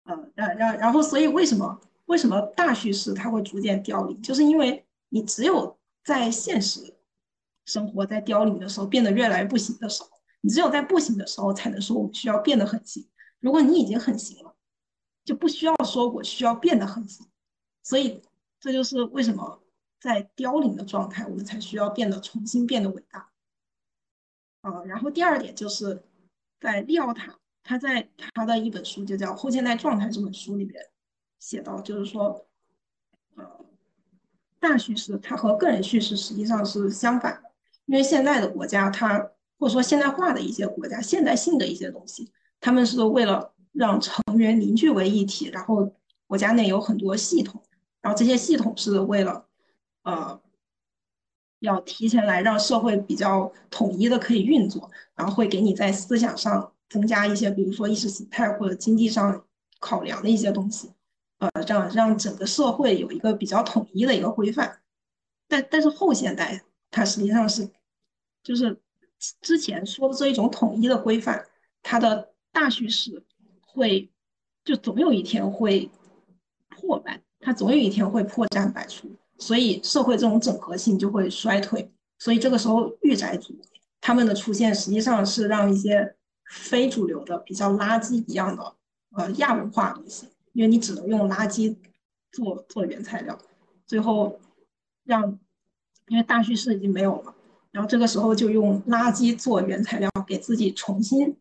[0.04, 4.22] 呃，然然然后，所以为什么为什么大叙事它会逐渐凋零？
[4.22, 6.98] 就是因为你只有在现实
[7.66, 10.10] 生活在凋零的时候，变得越来越不行的时候，
[10.42, 13.08] 你只有在不行的时候才能说我们需要变得很行。
[13.40, 14.51] 如果你已经很行了。
[15.24, 17.28] 就不需要说我需要变得很行，
[17.84, 18.22] 所以
[18.60, 19.62] 这就是为什么
[20.00, 23.30] 在凋零的状态，我们才需要变得重新变得伟大。
[24.62, 26.04] 啊，然后第二点就是
[26.60, 30.84] 在利奥塔他在他的一本书就叫《后现代状态》这本书里边
[31.38, 32.48] 写到，就是说，
[33.36, 33.66] 呃，
[34.60, 37.52] 大叙事它和个人叙事实际上是相反的，
[37.86, 39.20] 因为现在的国家它
[39.60, 43.54] 或者说现代化的一些国家，现代性的一些东西，他们是为了。
[43.72, 45.94] 让成员凝聚为一体，然后
[46.28, 47.62] 国家内有很多系统，
[48.02, 49.46] 然后这些系统是为了，
[50.04, 50.42] 呃，
[51.60, 59.46] 要提前来让社会比较统一的可以运作，然后会给你在思想上增加一些，比如说意识形态或者经济上
[59.80, 60.92] 考量的一些东西，
[61.40, 64.80] 呃，这样让整个社会有一个比较统一的一个规范。
[65.48, 67.70] 但但是后现代它实际上是，
[68.44, 68.82] 就是
[69.42, 71.46] 之前说的这一种统一的规范，
[71.84, 73.24] 它的大叙事。
[73.74, 74.12] 会，
[74.64, 75.90] 就总有一天会
[76.70, 81.92] 破败，它总有一天会破绽百出，所以社会这种整合性就会衰退。
[82.20, 83.56] 所以这个时候，御宅族
[84.00, 86.16] 他们的出现，实际上是让一些
[86.52, 88.76] 非主流的、比较垃圾一样的
[89.16, 91.76] 呃亚文化东西，因为你只能用垃圾
[92.32, 93.40] 做做原材料，
[93.88, 94.40] 最后
[95.04, 95.40] 让
[96.08, 97.34] 因为大叙事已经没有了，
[97.72, 101.38] 然后这个时候就用垃圾做原材料，给自己重新。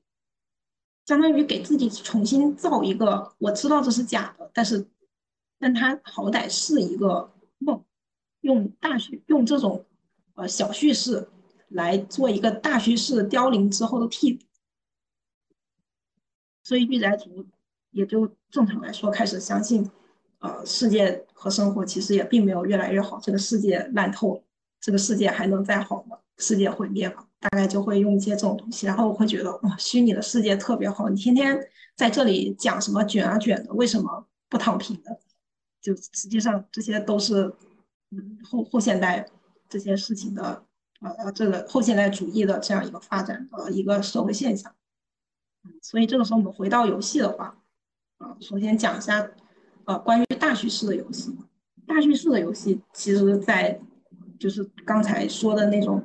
[1.11, 4.87] 相当于给自己重新造一个，我知道这是假的，但是，
[5.59, 7.85] 但它好歹是一个梦，
[8.43, 9.85] 用大叙用这种
[10.35, 11.29] 呃小叙事
[11.71, 14.45] 来做一个大叙事凋零之后的替补，
[16.63, 17.45] 所以御宅族
[17.91, 19.91] 也就正常来说开始相信，
[20.39, 24.43] 呃，世界和生活其实也并没有越来越好，这个世界烂透了，
[24.81, 26.21] 这个世界还能再好吗？
[26.39, 27.27] 世界毁灭吗？
[27.41, 31.59] 大概就会用一些这种东西，然后我会觉得哇，虚拟的世界特别好，你天天
[31.97, 35.19] 在这里讲什么卷啊卷的，为什么不躺平的？
[35.81, 37.51] 就实际上这些都是
[38.11, 39.27] 嗯后后现代
[39.71, 40.63] 这些事情的
[41.01, 44.71] 呃这个后现代主义的这样一个发展的一个社会现象。
[45.81, 47.59] 所以这个时候我们回到游戏的话，
[48.19, 49.31] 啊，首先讲一下
[49.87, 51.35] 呃关于大叙事的游戏。
[51.87, 53.81] 大叙事的游戏其实，在
[54.39, 56.05] 就是刚才说的那种。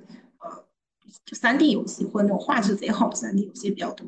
[1.23, 4.07] 就三 D 游戏或者那种画质贼好的三 D 游戏比较多，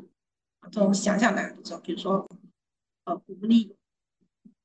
[0.70, 2.28] 这种想想大家都知道，比如说
[3.04, 3.74] 呃古墓丽影、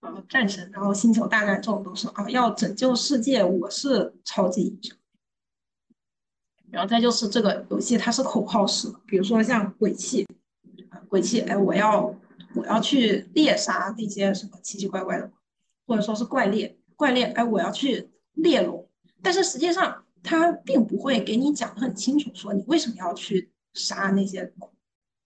[0.01, 4.97] 呃战神，然后星球大战这种都是啊要拯救世界，我是超级英雄。
[6.69, 10.27] 然后再就是这个游戏它是口号式的，比如说像鬼泣，
[11.07, 12.13] 鬼泣哎我要
[12.55, 15.31] 我要去猎杀那些什么奇奇怪怪的，
[15.87, 18.87] 或者说是怪猎怪猎哎我要去猎龙，
[19.21, 20.02] 但是实际上。
[20.23, 24.39] 他并不会给你讲的很清楚，说你为什么要去杀那些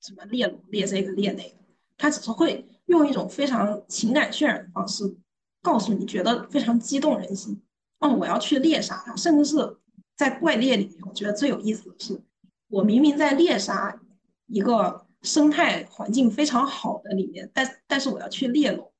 [0.01, 1.55] 什么猎龙、猎这个、猎那个。
[1.95, 5.15] 他只是会用一种非常情感渲染的方式，
[5.61, 7.61] 告诉你觉得非常激动人心。
[7.99, 9.77] 哦，我要去猎杀他，甚至是
[10.15, 12.19] 在怪猎里面，我觉得最有意思的是，
[12.67, 14.01] 我明明在猎杀
[14.47, 18.91] 一个生态环境非常好的里面，但但是我要去猎龙，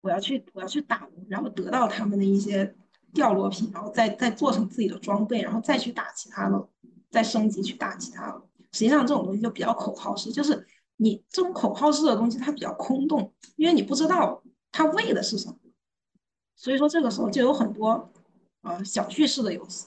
[0.00, 2.74] 我要去我要去打龙，然后得到他们的一些。
[3.14, 6.68] 掉落品，然后再再做成自己的装备，然后再去打其他的，
[7.10, 8.42] 再升级去打其他的。
[8.72, 15.56] 实际上这种东西就比较口号式，就是你这种口号式的东西它比较空洞，因为你不知道它为的是什么。
[16.56, 18.12] 所以说这个时候就有很多
[18.62, 19.86] 呃小叙事的游戏。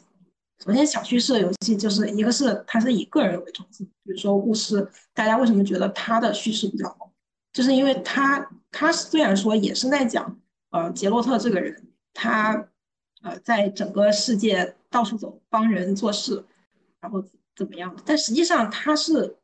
[0.63, 7.11] 首先小叙事的游戏就是一个是它是以个人为中心，比如说巫师，大家为什么觉得它的叙事比较好？
[7.51, 12.69] 就是因为它它虽然说也是在讲呃杰洛特这个人，他。
[13.23, 16.43] 呃，在整个世界到处走，帮人做事，
[16.99, 17.23] 然后
[17.55, 17.95] 怎么样？
[18.05, 19.35] 但实际上他是，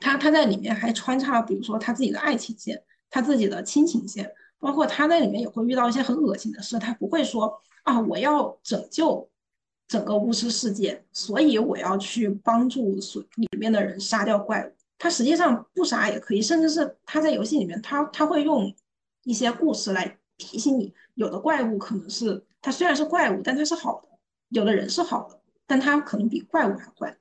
[0.00, 6.78] 他他在里面还穿插，比如说他自己的爱情线，他自己的亲情线，包括他在里面也会遇到一些很恶心的事。
[6.78, 9.28] 他不会说啊，我要拯救
[9.86, 14.72] 整个巫师世界，所以我要去帮助所里面的人杀掉怪物。
[14.98, 18.74] 他实际上不杀也可以，甚至是他在游戏里面，他他会用
[19.24, 22.42] 一些故事来提醒你，有的怪物可能是。
[22.62, 24.08] 它虽然是怪物，但它是好的。
[24.48, 27.18] 有的人是好的，但他可能比怪物还坏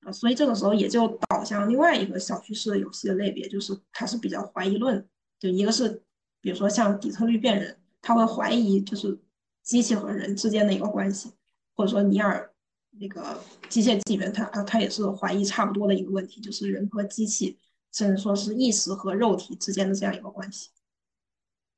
[0.00, 0.10] 啊。
[0.10, 5.06] 所以这个时候也就导向另外一个小叙事的游戏的类别，就是它是比较怀疑论。
[5.38, 6.02] 就一个是，
[6.40, 9.18] 比如说像底特律变人，他会怀疑就是
[9.62, 11.30] 机器和人之间的一个关系，
[11.74, 12.50] 或者说尼尔
[12.92, 17.58] 那个机械纪元，他啊他也是怀疑差不多的一个问题，就是人和机器，
[17.92, 20.70] 甚至说是意识和肉体之间的这样一个关系。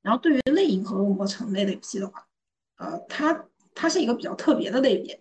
[0.03, 2.28] 然后对于类银河恶魔城类的游戏的话，
[2.79, 5.21] 呃，它它是一个比较特别的类别，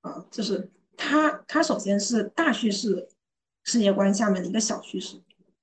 [0.00, 3.08] 啊，就是它它首先是大叙事
[3.62, 5.20] 世界观下面的一个小叙事，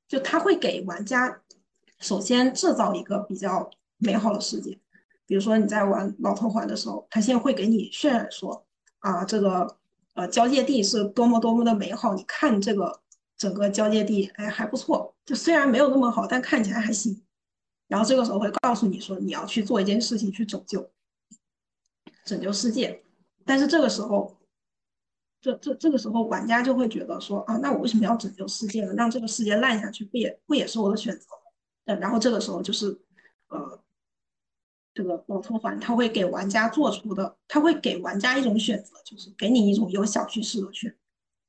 [0.08, 1.42] 就它会给玩家
[2.00, 4.78] 首先制造一个比较美好的世界，
[5.26, 8.66] 比如说你在玩老头环的时候，它现在会给你渲染说
[9.00, 9.78] 啊，这个
[10.16, 13.02] 呃交界地是多么多么的美好，你看这个
[13.38, 17.22] 整个交界地，哎还不错，就虽然没有那么好，但看起来还行，
[17.88, 20.92] 然后这个时候会告诉你说你要去做一件事情去拯救。
[22.26, 23.04] 拯救世界，
[23.46, 24.38] 但是这个时候，
[25.42, 28.94] 这这这个时候，玩家就会觉得说啊，那我为什么要拯救世界呢？
[28.94, 31.26] 让这个世界烂下去，不也不也是我的选择？
[31.86, 33.02] 嗯，然后这个时候就是，
[33.48, 33.84] 呃，
[34.94, 40.96] 这个老头环他会给玩家做出的，他会给玩家一种选择，就是给你一种有小叙事的选，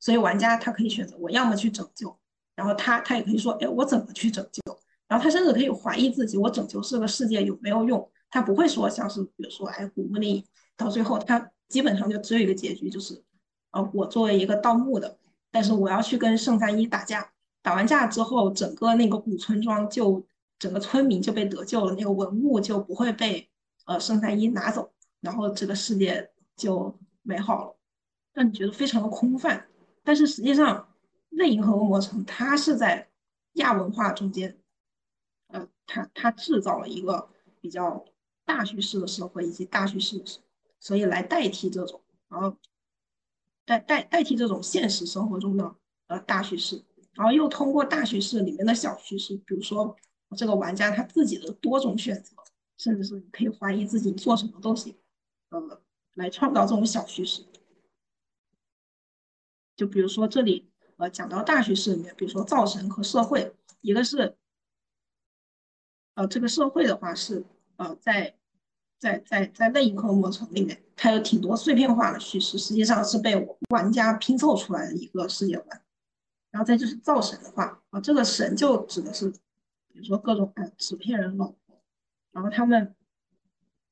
[0.01, 2.19] 所以玩家他可以选择，我要么去拯救，
[2.55, 4.63] 然后他他也可以说，哎，我怎么去拯救？
[5.07, 8.11] 然后他甚至可以怀疑自己，我拯救这个世界有没有用？
[8.31, 10.47] 他不会说像是比如说，哎，古墓丽。
[10.77, 13.23] 到最后，他基本上就只有一个结局，就是，
[13.71, 15.19] 呃，我作为一个盗墓的，
[15.51, 20.27] 但是我要去跟圣三一打架，打完架之后，整个那个古村庄就
[20.59, 23.49] 整个村民就被得救了，那个文物就不会被
[23.87, 27.77] 呃圣三一拿走，然后这个世界就美好了，
[28.33, 29.69] 让你觉得非常的空泛。
[30.03, 30.89] 但是实际上，
[31.31, 33.09] 内银河恶魔城它是在
[33.55, 34.59] 亚文化中间，
[35.49, 37.29] 呃，它它制造了一个
[37.61, 38.05] 比较
[38.45, 40.41] 大叙事的社会以及大叙事的社。
[40.83, 42.59] 所以来代替这种，然后
[43.65, 45.77] 代代代替这种现实生活中的
[46.09, 49.97] 呃大叙事，然后又通过大叙事里面的小叙事，比如说
[50.37, 52.35] 这个玩家他自己的多种选择，
[52.79, 54.99] 甚至是你可以怀疑自己做什么都行，
[55.51, 55.81] 呃，
[56.15, 57.47] 来创造这种小叙事。
[59.77, 64.37] 就比如说这里呃讲到大叙事里面，比如说造神和社会，一个是，
[66.15, 67.45] 呃，这个社会的话是，
[67.77, 68.37] 呃，在
[69.03, 73.35] 在在在类银河魔城里面，它有挺多碎片化的叙事，实际上是被
[73.71, 75.83] 玩家拼凑出来的一个世界观。
[76.53, 79.29] 然后再就是造神的话，啊，这个神就指的是，
[79.89, 81.83] 比如说各种哎纸片人老婆，
[82.31, 82.95] 然后他们，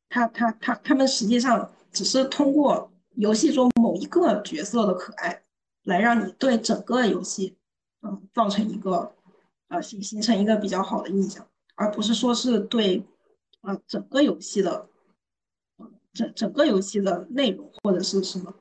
[0.08, 5.42] 他他他他们实际上只是通过游戏中某一个角色的可爱，
[5.82, 7.56] 来让你对整个游戏，
[8.02, 9.12] 嗯，造成一个，
[9.66, 11.44] 呃形形成一个比较好的印象，
[11.74, 13.04] 而不是说是对，
[13.62, 14.86] 呃整个游戏的，
[16.12, 18.52] 整整个游戏的内容或者是什么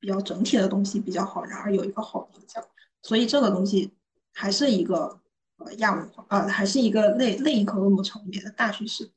[0.00, 2.64] 比较整体的东西比较好，然而有一个好的印象。
[3.02, 3.92] 所以这个东西
[4.32, 5.20] 还是一个
[5.58, 9.10] 呃亚文化，呃还是一个类类银河恶魔城里面的大叙事。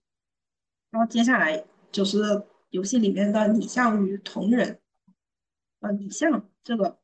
[0.92, 2.18] 然后接下来就是
[2.70, 4.80] 游戏里面的拟像与同人，
[5.80, 7.00] 呃拟像这个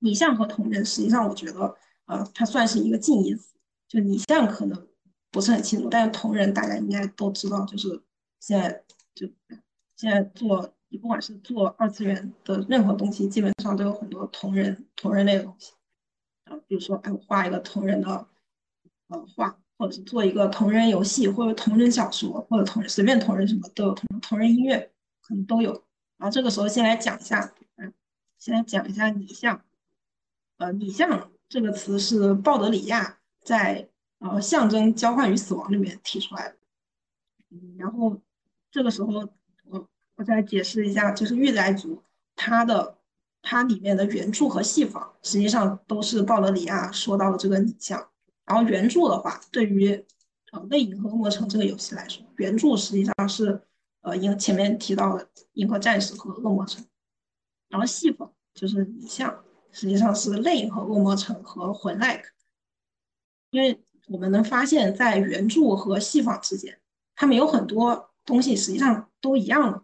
[0.00, 1.76] 拟像和同人，实际上我觉得
[2.06, 3.54] 呃它算是一个近义词，
[3.88, 4.88] 就拟像可能
[5.30, 8.02] 不是很清楚，但是同人大家应该都知道，就是
[8.38, 9.26] 现在就
[10.00, 10.74] 现在做。
[10.92, 15.72] 你不管是做二次元的任何东西，基本上都有很多同人同人类的东西
[16.46, 18.26] 啊，比如说，哎，我画一个同人的
[19.06, 24.90] 呃画，或者是做一个同人游戏，或者同人小说，或者同人随便同人什么都有，同同人音乐
[25.22, 25.70] 可能都有。
[26.16, 27.94] 然后这个时候先来讲一下，嗯，
[28.36, 29.64] 先来讲一下拟像，
[30.56, 33.88] 呃，拟像这个词是鲍德里亚在
[34.18, 36.56] 呃象征交换与死亡里面提出来的，
[37.50, 38.20] 嗯，然后
[38.72, 39.32] 这个时候。
[40.20, 41.96] 我再解释一下，就是《御宅族》
[42.36, 42.98] 它的
[43.40, 48.06] 它里面的原著和戏仿，实际上都是鲍德里亚说到的这个拟像。
[48.44, 49.92] 然后原著的话，对于
[50.52, 53.62] 呃《类银河魔城》这个游戏来说，原著实际上是
[54.02, 56.84] 呃银前面提到的《银河战士》和《恶魔城》，
[57.70, 59.42] 然后戏仿就是拟像，
[59.72, 62.18] 实际上是《类银河恶魔城》和《魂 like》。
[63.52, 66.78] 因为我们能发现，在原著和戏仿之间，
[67.16, 69.82] 他们有很多东西实际上都一样的。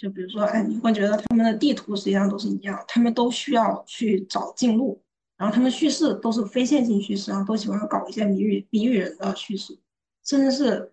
[0.00, 4.98] 就比如说，哎，你会觉得他们的地图实际上都是一样，他们都需要去找近路，
[5.36, 9.78] 然后他们叙事都是非线性叙事啊，都喜欢搞一些谜语谜语人的叙事，
[10.24, 10.90] 甚至是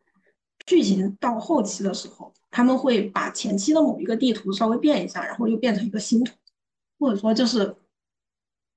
[0.65, 6.33] 剧情到后期的时候，他们会把前期的某一个地图稍微变一下，然后又变成一个新图，
[6.99, 7.73] 或者说就是，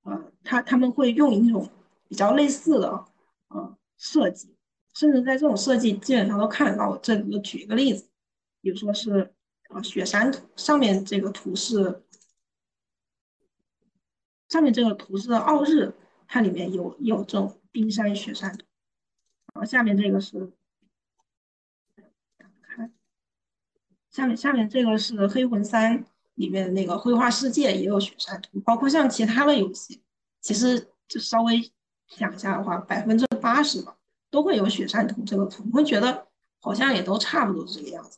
[0.03, 1.67] 呃，他他们会用一种
[2.07, 2.87] 比较类似的
[3.49, 4.55] 呃设计，
[4.93, 6.95] 甚至在这种设计基本上都看得到。
[6.99, 8.07] 这里举一个例子，
[8.61, 9.33] 比如说是。
[9.73, 12.03] 啊，雪山图上面这个图是，
[14.49, 15.93] 上面这个图是奥日，
[16.27, 18.65] 它里面有有这种冰山雪山图，
[19.53, 20.51] 然后下面这个是，
[22.61, 22.91] 看，
[24.09, 26.05] 下面下面这个是黑魂三
[26.35, 30.01] 里面的那个绘画世界也有雪山图，包括像其他的游戏，
[30.41, 31.71] 其实就稍微
[32.07, 33.97] 想一下的话，百分之八十吧
[34.29, 36.27] 都会有雪山图这个图，你会觉得
[36.59, 38.17] 好像也都差不多这个样子。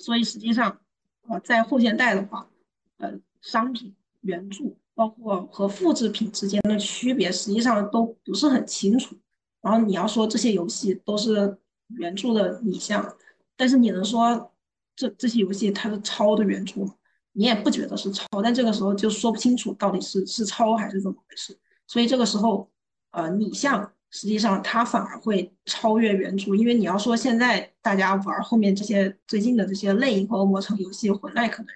[0.00, 0.80] 所以实际上，
[1.28, 2.48] 呃，在后现代的话，
[2.96, 9.14] 呃，商品原著包括和复制品之间的区别，实际上都不是很清楚。
[9.60, 11.58] 然后你要说这些游戏都是
[11.98, 13.14] 原著的拟像，
[13.56, 14.52] 但是你能说
[14.96, 16.94] 这这些游戏它是抄的原著吗？
[17.32, 21.56] 你也不觉得是抄，但这个时候就说不清楚到底是是抄还是怎么回事。
[21.86, 22.70] 所以这个时候，
[23.10, 23.92] 呃，拟像。
[24.10, 31.74] 实际上，它反而会超越原著，因为你要说现在大家玩后面这些最近的这些类银河恶魔城游戏魂 like 的人，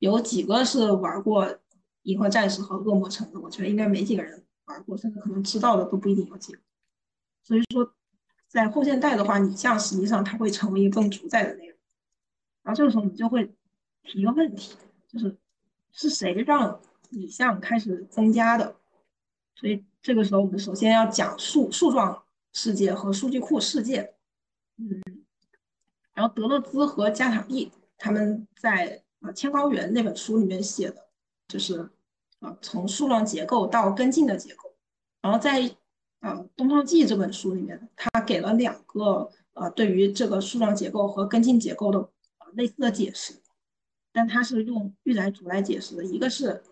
[0.00, 1.58] 有几个是玩过
[2.02, 3.38] 银河战士和恶魔城的？
[3.38, 6.58] 我觉得应该没几个人玩过，甚至可能知道的都不一定有几个。
[7.44, 7.94] 所以说，
[8.48, 11.78] 在后现代的话，你像实际上它会成为一个更主宰的内容。
[12.64, 13.44] 然后这个时候你就会
[14.02, 14.76] 提一个问题，
[15.06, 15.38] 就是
[15.92, 16.80] 是谁让
[17.10, 18.74] 拟像开始增加的？
[19.54, 19.84] 所以。
[20.06, 24.14] 这个时候，我们首先要讲树树状世界和数据库世界，
[24.76, 25.02] 嗯，
[26.14, 31.08] 然后德勒兹和加塔利他们在呃《千高原》那本书里面写的，
[31.48, 31.90] 就是
[32.38, 34.76] 呃从树状结构到根茎的结构，
[35.22, 35.62] 然后在
[36.20, 42.08] 呃《东方记》这本书里面，他给了两个呃对于这个树状结构和根茎结构的
[42.52, 43.34] 类似的解释，
[44.12, 46.62] 但他是用御宅族来解释的，一个是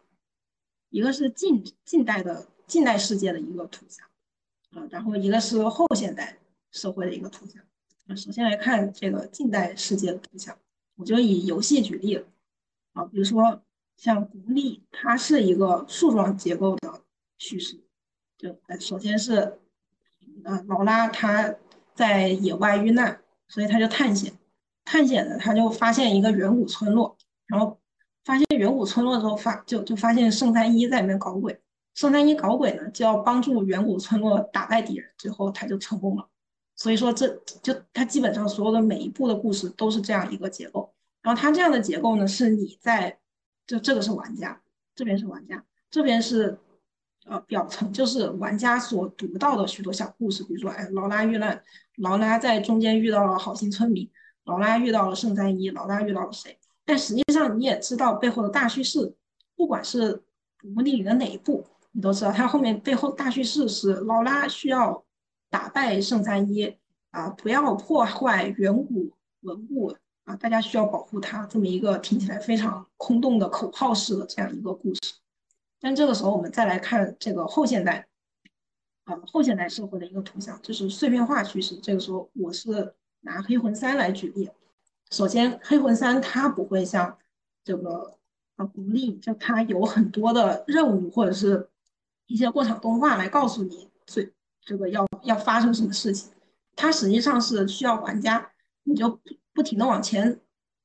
[0.90, 2.46] 一个是近近代的。
[2.66, 4.06] 近代世界的一个图像，
[4.70, 6.38] 啊，然后一个是后现代
[6.70, 7.62] 社会的一个图像。
[8.16, 10.56] 首先来看这个近代世界的图像，
[10.96, 12.26] 我就以游戏举例了，
[12.92, 13.62] 啊，比如说
[13.96, 17.02] 像古力，它是一个树状结构的
[17.38, 17.82] 叙事，
[18.36, 19.58] 就首先是，
[20.44, 21.54] 呃，劳拉她
[21.94, 24.36] 在野外遇难，所以他就探险，
[24.84, 27.80] 探险呢，他就发现一个远古村落，然后
[28.24, 31.58] 发现远古村落之后发就就发现圣三一在里面搞鬼。
[31.94, 36.28] 圣三一搞鬼呢，就要帮助远古村落打败敌人，最后他就成功了。
[36.76, 37.28] 所以说，这
[37.62, 40.92] 就他基本上所有的每一步的故事都是这样一个结构。
[41.22, 43.16] 然后他这样的结构呢，是你在
[43.66, 44.60] 就这个是玩家，
[44.96, 46.58] 这边是玩家，这边是
[47.26, 51.62] 呃表层，就是玩家所读到的许多小故事，比如说，哎，劳拉遇难，
[51.98, 54.10] 劳拉在中间遇到了好心村民，
[54.44, 56.58] 劳拉遇到了圣三一，劳拉遇到了谁？
[56.84, 59.14] 但实际上你也知道背后的大叙事，
[59.54, 60.24] 不管是
[60.60, 61.64] 古墓丽影的哪一部。
[61.96, 65.04] 你都知道，它后面背后大叙事是劳拉需要
[65.48, 66.76] 打败圣三一
[67.12, 75.00] 啊，不要破坏远古文物啊，大家需要保护它，这么一个听起来非常空洞的口号式的这样一个故事。
[75.80, 78.08] 但这个时候，我们再来看这个后现代
[79.04, 81.76] 啊，后现代社会的一个图像，就是碎片化叙事。
[81.76, 84.50] 这个时候，我是拿黑魂三来举例。
[85.12, 87.16] 首先，黑魂三它不会像
[87.62, 88.16] 这个
[88.56, 91.68] 啊古力，就它有很多的任务或者是。
[92.26, 96.32] 一些过场动画来告诉你最这个要要发生什么事情，
[96.74, 98.50] 它实际上是需要玩家
[98.84, 99.20] 你就
[99.52, 100.40] 不停的往前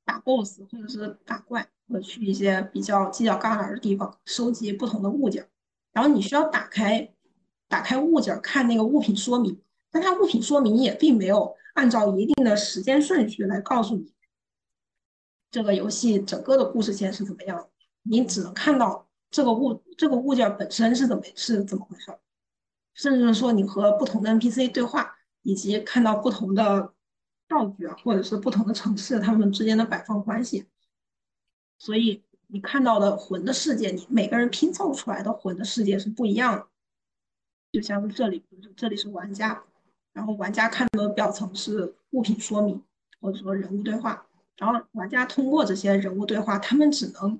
[0.05, 5.47] 打 BOSS 或者是打怪，或者去一些比较犄角旮旯的地方收集不同的物件，
[5.93, 7.13] 然后你需要打开
[7.67, 9.61] 打开物件看那个物品说明，
[9.91, 14.13] 但它物品说明也并没有按照一定的时间顺序来告诉你
[15.51, 17.69] 这个游戏整个的故事线是怎么样，
[18.03, 19.08] 你只能看到。
[19.31, 22.11] 这个物这个物件本身是怎么是怎么回事？
[22.95, 26.93] 甚至说你和不同的 NPC 对话，以及看到不同的
[27.47, 30.65] 道具啊，或者是不同的城市它们之间的摆放关系。
[31.77, 36.67] 所以你看到的魂的世界，你每个人拼凑出来的魂的世界是不一样的。
[37.71, 38.43] 就像这里，
[38.75, 39.63] 这里是玩家，
[40.11, 42.83] 然后玩家看到的表层是物品说明，
[43.21, 44.27] 或者说人物对话，
[44.57, 47.39] 然后玩家通过这些人物对话，他们只能。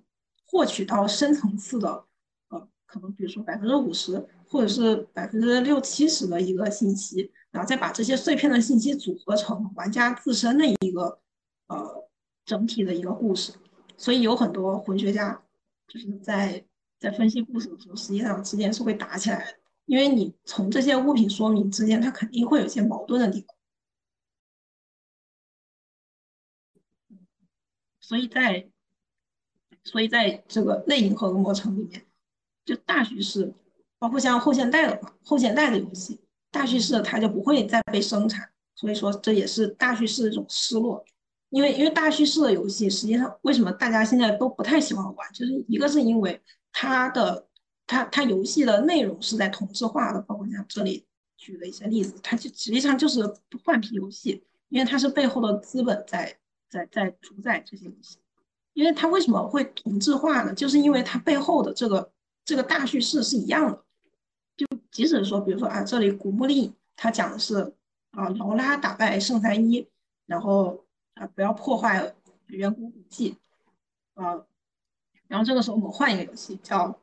[0.50, 2.06] 获取到深层次的，
[2.50, 11.22] 呃，可能比如说百分之五十或者是百分之六七十的一个信息，然后再把这些碎片的信息组合成玩家自身的一个，
[11.68, 12.10] 呃，
[12.46, 13.54] 整体的一个故事。
[13.96, 15.40] 所以有很多魂学家
[15.88, 16.66] 就是在
[16.98, 23.56] 在分析故事的时候，实际上之间是会打起来的，因为你从这些物品说明之间，它肯定会有些矛盾的地方。
[28.00, 28.68] 所以在
[29.84, 32.06] 所以在这个类银河恶魔城里面，
[32.66, 33.54] 就大叙事，
[33.98, 36.20] 包括像后现代的话，后现代的游戏，
[36.52, 38.50] 大叙事它就不会再被生产。
[38.76, 41.04] 所以说这也是大叙事的一种失落。
[41.50, 45.34] 因为因为大叙事的游戏，实际上为什么大家现在都不太喜欢玩？
[45.34, 46.40] 就是一个是因为
[46.72, 47.48] 它的
[47.88, 51.08] 它它游戏的内容是在同质化的，包括像这里
[51.38, 53.22] 举的一些例子，它就实际上就是
[53.64, 56.38] 换皮游戏，因为它是背后的资本在
[56.70, 58.20] 在在主宰这些游戏。
[58.80, 60.54] 因为它为什么会同质化呢？
[60.54, 62.10] 就是因为它背后的这个
[62.46, 63.84] 这个大叙事是一样的。
[64.56, 67.74] 就即使说，比如说啊，这里古墓丽影它讲的是
[68.12, 69.86] 啊，劳拉打败圣三一，
[70.26, 72.16] 然后啊不要破坏
[72.48, 73.36] 远古古迹，
[74.14, 74.46] 啊，
[75.28, 77.02] 然后这个时候我们换一个游戏叫，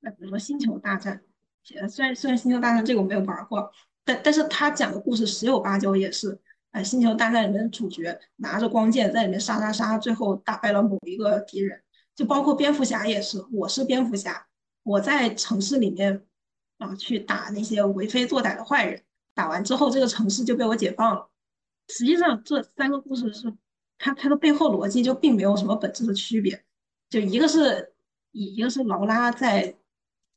[0.00, 1.22] 那比如说星球大战，
[1.62, 3.72] 虽然虽然星球大战这个我没有玩过，
[4.04, 6.38] 但但是他讲的故事十有八九也是。
[6.74, 11.80] 哎，星球大战里面的主角拿着光剑在里面杀杀杀，最后打败了某一个敌人。
[12.16, 14.44] 就包括蝙蝠侠也是，我是蝙蝠侠，
[14.82, 16.26] 我在城市里面
[16.78, 19.00] 啊去打那些为非作歹的坏人，
[19.34, 21.30] 打完之后这个城市就被我解放了。
[21.90, 23.54] 实际上这三个故事是
[23.96, 26.64] 它它的背后逻辑就并没有什么本质的区别，
[27.08, 27.94] 就一个是
[28.32, 29.76] 一个是劳拉在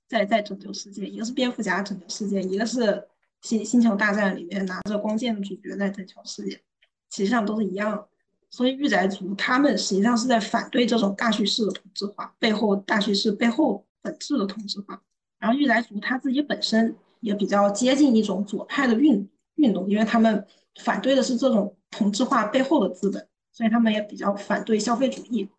[0.07, 3.07] 在在拯救世界，一个是蝙蝠侠拯救世界，一个是。
[3.41, 8.07] 星星球大战里面拿着光剑的主角在拯救世界，实际上都是一样。
[8.49, 15.01] 所以御宅族他们实际上是在反对这种大叙事的同质化，背后大叙事背后本质的同质化。
[15.37, 20.45] 然后御宅族他自己本身也比较接近一种左派的运运动，因为他们
[20.81, 25.49] 反对的是这种同质化背后的资本，所以他们也比较反对消费主义。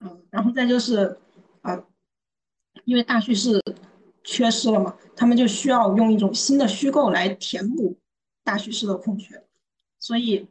[0.00, 1.18] 嗯，然后再就是
[1.62, 1.84] 呃，
[2.84, 3.62] 因为大叙事。
[4.30, 4.94] 缺失了嘛？
[5.16, 7.96] 他们就需要用一种新的虚构来填补
[8.44, 9.42] 大叙事的空缺。
[9.98, 10.46] 所以，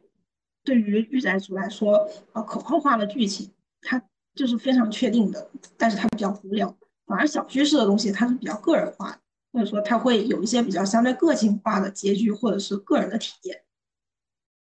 [0.64, 3.48] 对于御宅族来说，呃，口号化的剧情
[3.80, 4.02] 它
[4.34, 6.76] 就是非常确定的，但是它比较无聊。
[7.06, 9.20] 反而小叙事的东西它是比较个人化的，
[9.52, 13.62] 或者说它会有一些比较相对个性化的结局或者是个人的体验。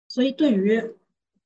[0.10, 0.78] 所以，对于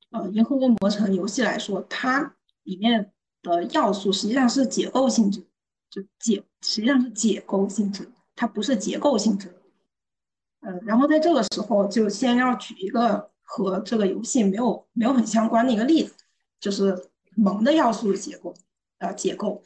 [0.09, 3.13] 呃《银河恶魔城》游戏来说，它里面
[3.43, 5.45] 的要素实际上是解构性质。
[5.89, 9.55] 就解实际上是解构性质，它不是结构性质。
[10.61, 16.13] 呃，然后在这个时候就先要举一个和这个游戏没有没有很相关的一个例子，
[16.59, 18.53] 就是萌的要素的结构，
[18.97, 19.63] 呃，结构。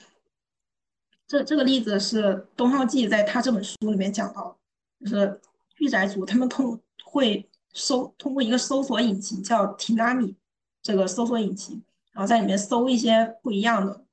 [1.25, 4.55] 这这个例子是东浩记在他这本书里面讲到，
[4.99, 5.41] 就是
[5.77, 10.35] 御宅族他们通会搜通过一个搜索引擎叫 Tinami
[10.83, 14.05] 这个搜索引擎，然后在里面搜一些不一样的，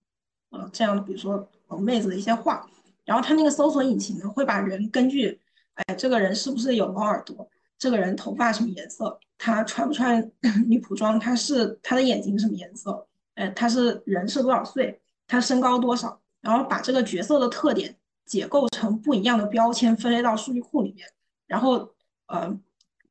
[0.48, 1.46] 呃，这样比如说
[1.78, 2.68] 妹子的一些话，
[3.04, 5.40] 然后他那个搜索引擎呢会把人根据，
[5.74, 7.48] 哎，这个人是不是有猫耳朵，
[7.78, 10.20] 这个人头发什么颜色，他穿不穿
[10.66, 16.20] 女仆装，他是他的眼睛什么颜色，哎，他是人是多少岁，他身高多少。
[16.42, 17.94] 然后把这个角色的特点
[18.24, 21.06] 解构成不一样的标签，分类到数据库里面，
[21.46, 21.86] 然后
[22.28, 22.58] 呃，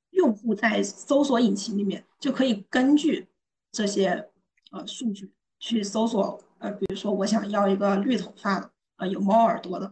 [0.10, 3.28] 用户在搜索引擎里面就可以根据
[3.72, 4.28] 这些
[4.72, 9.92] 呃数据去搜索，呃，比如说我想要一个绿头发的，呃，有猫耳朵的，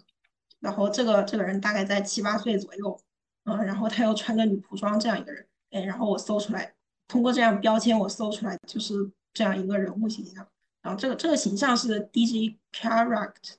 [0.59, 2.99] 然后这个这个人大概在七八岁左右，
[3.45, 6.75] 嗯，然后他又穿着女仆装这样一个人，哎，然后我搜出来，
[7.07, 10.47] 通过这样标签我搜出来就是这样一个人物形象。
[10.81, 13.55] 然后这个这个形象是 D G character，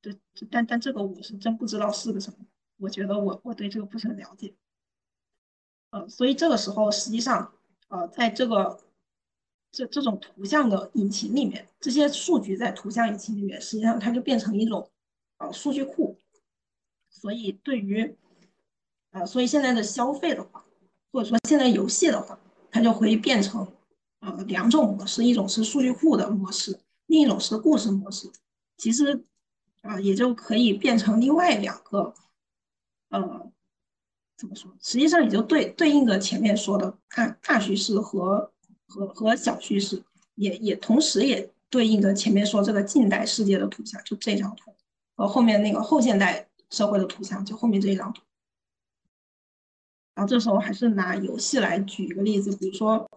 [0.00, 0.16] 对，
[0.50, 2.46] 但但这个我是真不知道是个什么，
[2.78, 4.54] 我觉得我我对这个不是很了解，
[5.90, 7.52] 呃，所以这个时候实际上，
[7.88, 8.78] 呃，在这个
[9.72, 14.90] 这这种图像的引擎里面，这些数据在图像引擎里面，实际上它就变成一种
[15.38, 16.18] 呃数据库，
[17.08, 18.16] 所以对于
[19.10, 20.64] 呃，所以现在的消费的话，
[21.12, 22.38] 或者说现在游戏的话，
[22.70, 23.66] 它就会变成。
[24.22, 28.30] 呃，两种模式，一种是数据库的模式，另一种是故事模式。
[28.76, 29.24] 其实，
[29.80, 32.12] 啊，也就可以变成另外两个，
[33.08, 33.50] 呃，
[34.36, 34.70] 怎么说？
[34.82, 38.52] 实际上也就对对应着前面说的大大叙事和
[38.90, 40.02] 和和小叙事，
[40.34, 44.74] 也也同时也对应着前面说这个近代世界的图像，就这张图
[45.14, 48.20] 和后面那个后现代社会的图像，就后面这一张图。
[50.14, 53.08] 然后这时候还是拿游戏来举一个例子，比如说。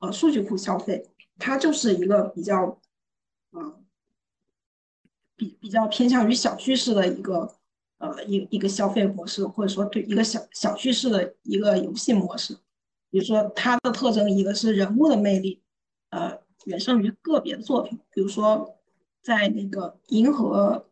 [0.00, 2.80] 呃，数据库消费，它就是一个比较，
[3.50, 3.78] 呃，
[5.36, 7.54] 比比较偏向于小叙事的一个，
[7.98, 12.56] 呃，一一个消费模式，或者说对一个小小叙事的一个游戏模式。
[13.10, 15.62] 比如说它的特征，一个是人物的魅力，
[16.10, 17.98] 呃，远胜于个别的作品。
[18.12, 18.78] 比如说
[19.22, 20.88] 在那个《银河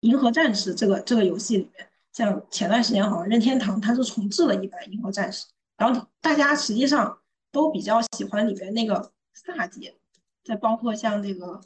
[0.00, 7.18] 银河战士》这个这个游戏里面，像前段时间好像任天堂它是重置了一版《银河战士》，然后大家实际上。
[7.50, 9.96] 都比较喜欢里面那个萨姐，
[10.44, 11.62] 再包括像那个，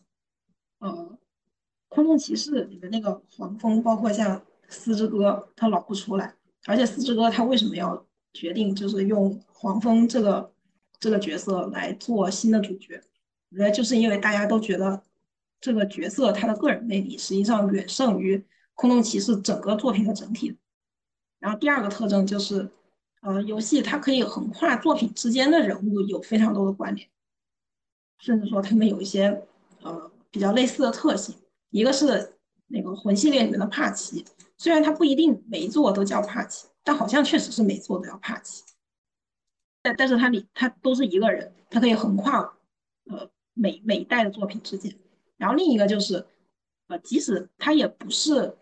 [0.78, 0.88] 呃，
[1.88, 6.36] 《空洞骑士》里面那个黄蜂，包括像四之歌，他老不出来。
[6.66, 10.52] 而且四之歌他为什么要决定就是用黄蜂这个
[10.98, 13.02] 这个角色来做新的主角？
[13.50, 15.02] 我觉得就是因为大家都觉得
[15.60, 20.56] 这个角色他的个人魅力实际上远胜于空洞骑士整个作品的整体。
[21.38, 22.70] 然后第二个特征就是。
[23.24, 27.08] 呃，游戏它可以横跨作品之间的人物有非常多的关联，
[28.18, 29.44] 甚至说他们有一些
[29.82, 31.36] 呃比较类似的特性。
[31.70, 32.34] 一个是
[32.66, 34.24] 那个魂系列里面的帕奇，
[34.58, 38.62] 虽然它不一定每一座都叫帕奇，但好像确实是每座都叫帕奇。
[39.82, 42.40] 但但是它里它都是一个人，它可以横跨
[43.10, 44.94] 呃每每一代的作品之间。
[45.36, 46.24] 然后另一个就是
[46.88, 48.56] 呃，即使它也不是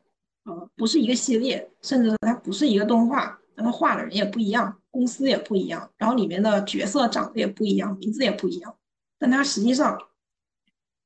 [0.44, 3.38] 呃不是一个系列，甚至它不是一个动画。
[3.52, 8.74] 但他画的人也不一样，公司也不一样，然后里面的角色长得也不一样，名字也不一样。
[9.18, 10.00] 但他实际上，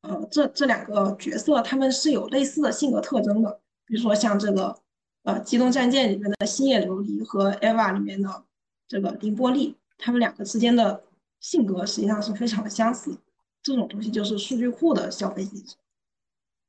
[0.02, 3.60] 呃，这这两个角色他们是有类似的性格特征的。
[3.86, 4.78] 比如说像这个，
[5.24, 8.44] 呃，《机动战舰》里面的星野琉璃和 EVA 里面的
[8.86, 11.02] 这个绫波丽，他们两个之间的
[11.40, 13.18] 性格实际上是非常的相似。
[13.62, 15.76] 这种东西就是数据库的消费机制。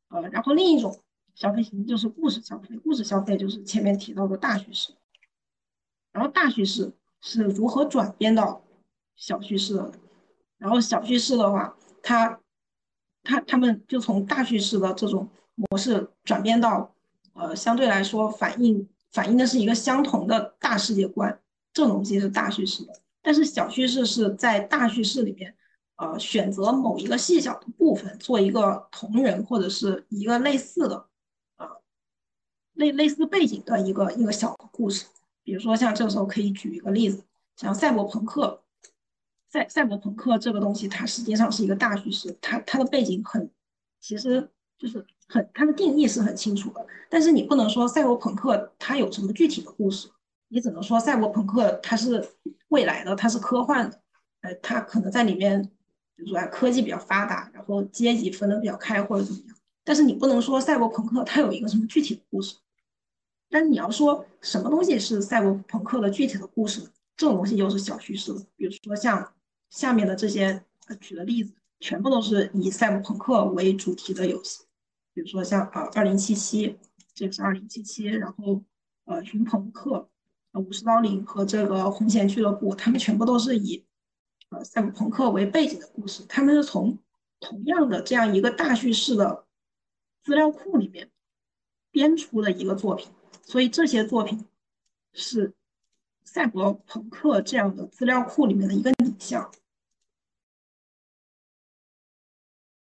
[0.08, 0.98] 呃，然后另一种
[1.34, 4.94] 消费形式就是故事消费，故事消费就是前面提到的大叙事。
[6.14, 8.64] 然后大叙事是如何转变到
[9.18, 9.92] 小叙事的？
[10.58, 12.40] 然后小叙事的话，它
[13.22, 16.95] 它他们就从大叙事的这种模式转变到，
[17.36, 21.40] 呃，相对来说反映反映的是一个相同的大世界观，
[21.74, 23.02] 这种东西是大叙事的。
[23.22, 25.54] 但是小叙事是在大叙事里面，
[25.98, 31.08] 呃，选择某一个细小的部分做一个同人或者是一个类似的，
[31.58, 31.68] 呃，
[32.74, 35.06] 类类似背景的一个一个小故事。
[35.44, 37.24] 比如说，像这时候可以举一个例子，
[37.58, 38.64] 像赛博朋克，
[39.50, 43.52] 赛赛博朋克这个东西，它实际上是一个大叙事，它它的背景很，
[44.00, 50.10] 其实就是很它的定义是很清楚的，但是你不能说赛博朋克它有什么具体的故事，
[50.50, 52.28] 你只能说赛博朋克它是
[52.68, 54.02] 未来的，它是科幻的，
[54.42, 55.62] 呃，它可能在里面，
[56.16, 62.56] 比如说科技比较发达，然后阶级分得比较开或者怎么样，但是你不能说赛博朋克它有一个什么具体的故事。
[63.48, 66.82] 但你要说什么东西是赛博朋克的具体的故事，
[67.16, 68.46] 这种东西又是小叙事的。
[68.58, 69.34] 比如说像
[69.70, 70.62] 下面的这些
[71.00, 74.64] 举的例子，全部都是以赛博朋克为主题的游戏。
[75.14, 76.78] 比如说像呃二零七七，
[77.14, 78.64] 这个是二零七七，然后
[79.06, 80.10] 呃云朋克、
[80.52, 83.86] 呃武士刀灵和这个红弦俱乐部，他们全部都是以
[84.50, 86.98] 呃赛博朋克为背景的故事，他们是从
[87.40, 89.46] 同样的这样一个大叙事的
[90.24, 91.10] 资料库里面
[91.92, 93.08] 编出的一个作品，
[93.44, 94.46] 所以这些作品
[95.14, 95.54] 是
[96.24, 99.52] 赛博朋克这样的资料库里面的一个影像。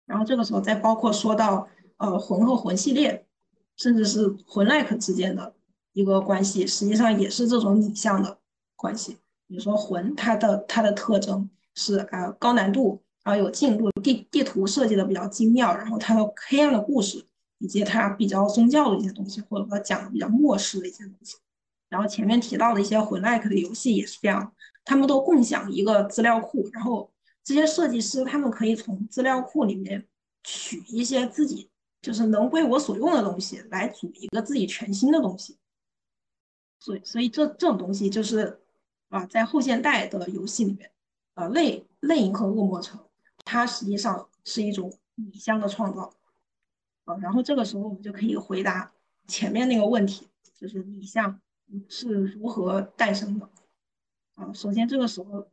[0.04, 3.24] 然后这个时候再包括说到呃魂和魂系列，
[3.76, 5.54] 甚至是魂 like 之间的
[5.92, 8.38] 一个关系，实际上也是这种拟像的
[8.76, 9.18] 关系。
[9.46, 17.24] 比如说魂，它的它的特征是呃高难度，然后有进度，地地图设计的比较精妙，然后它的黑暗的故事，
[17.58, 21.36] 以及它比较宗教的一些东西，或者说讲的比较末世的一些东西。
[21.88, 24.52] 然后前面提到的一些魂 like 的游戏也是这样，
[24.84, 27.08] 他们都共享一个资料库，然后。
[27.44, 30.06] 这些设计师他们可以从资料库里面
[30.44, 31.68] 取一些自己
[32.00, 35.58] 就是能归我所用的东西，来组一个自己全新的东西。
[36.78, 38.60] 所以，所以这这种东西就是
[39.08, 40.90] 啊，在后现代的游戏里面，
[41.34, 43.00] 呃，类类银河恶魔城，
[43.44, 46.12] 它实际上是一种拟像的创造。
[47.04, 48.92] 啊，然后这个时候我们就可以回答
[49.26, 51.40] 前面那个问题，就是拟像
[51.88, 53.48] 是如何诞生的。
[54.34, 55.46] 啊，首先这个时候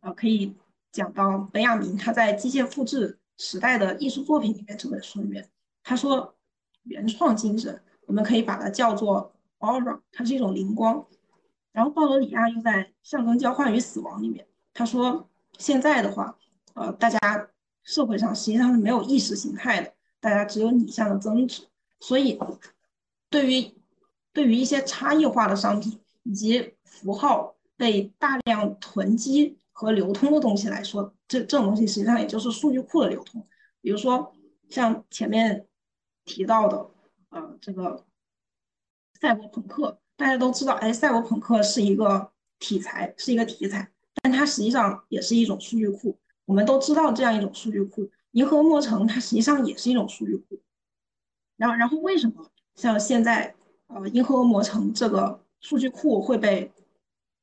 [0.00, 0.54] 啊，可以。
[0.92, 5.48] 讲到本雅明他在《机械复制时代的艺术作品》里面这本书里面，
[5.82, 6.34] 他说
[6.82, 11.06] 原创精神，我们可以把它叫做 aura，它是一种灵光。
[11.72, 16.36] 然后鲍德里亚又在《象征交换与死亡》里面，他说现在的话，
[16.74, 17.48] 呃，大家
[17.84, 21.62] 社会上实际上是没有意识形态的，大家只有拟像的增值，
[22.00, 22.36] 所以
[23.28, 23.72] 对于
[24.32, 29.56] 对于一些差异化的商品以及符号被大量囤积。
[29.80, 33.42] 和流通的东西来说，这这种东西实际上也就是数据库的流通。
[33.80, 34.30] 比如说
[34.68, 35.66] 像前面
[36.26, 36.90] 提到的，
[37.30, 38.04] 呃，这个
[39.18, 43.90] 赛博朋克，大家都知道，哎，赛博朋克是一个题材，是一个题材，
[44.22, 46.18] 但它实际上也是一种数据库。
[46.44, 50.60] 我们都知道这样一种数据库，银河魔城它实际上也是一种数据库。
[51.56, 53.54] 然后，然后为什么像现在，
[53.86, 56.70] 呃，银河魔城这个数据库会被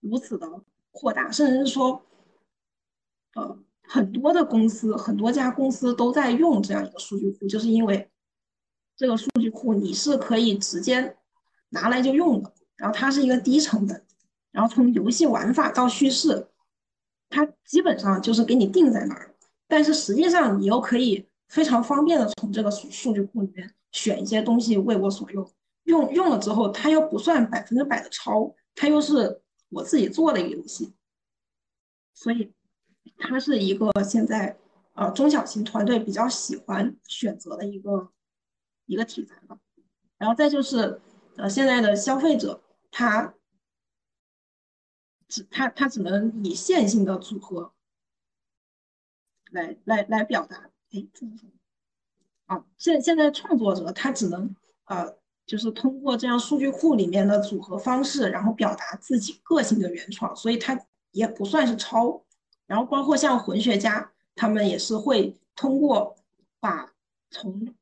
[0.02, 0.48] 如此的
[0.92, 2.00] 扩大，甚至是说？
[3.34, 8.10] 呃，很多的公司，很多家公司都在用这样一个数据库，就是因为
[8.96, 11.16] 这个数据库你是可以直接
[11.70, 14.04] 拿来就用的，然后它是一个低成本，
[14.52, 16.48] 然后从游戏玩法到叙事，
[17.30, 19.36] 它基本上就是给你定在那儿，
[19.68, 25.48] 但是实际上你又可以非常方便的从这个数数据库里面选一些东西为我所用，
[25.84, 30.92] 用用了之后它又不算百分之百的抄，它又是我自己做的一个游戏，
[32.16, 32.52] 所以。
[33.18, 34.58] 它是一个现在
[34.94, 38.12] 呃中小型团队比较喜欢选择的一个
[38.86, 39.60] 一个题材吧，
[40.18, 41.00] 然后再就是
[41.36, 43.34] 呃现在的消费者他
[45.28, 47.74] 只他他只能以线性的组合
[49.52, 51.08] 来来来表达，哎，
[52.46, 54.56] 啊现现在创作者他只能
[54.86, 60.80] 呃就是通过这样数据库里面的组合方式，然后表达自己个性的原创，所以他
[61.12, 62.24] 也不算是抄。
[62.68, 66.16] 然后包括像魂学家，他们也是会通过
[66.60, 66.92] 把
[67.32, 67.74] 从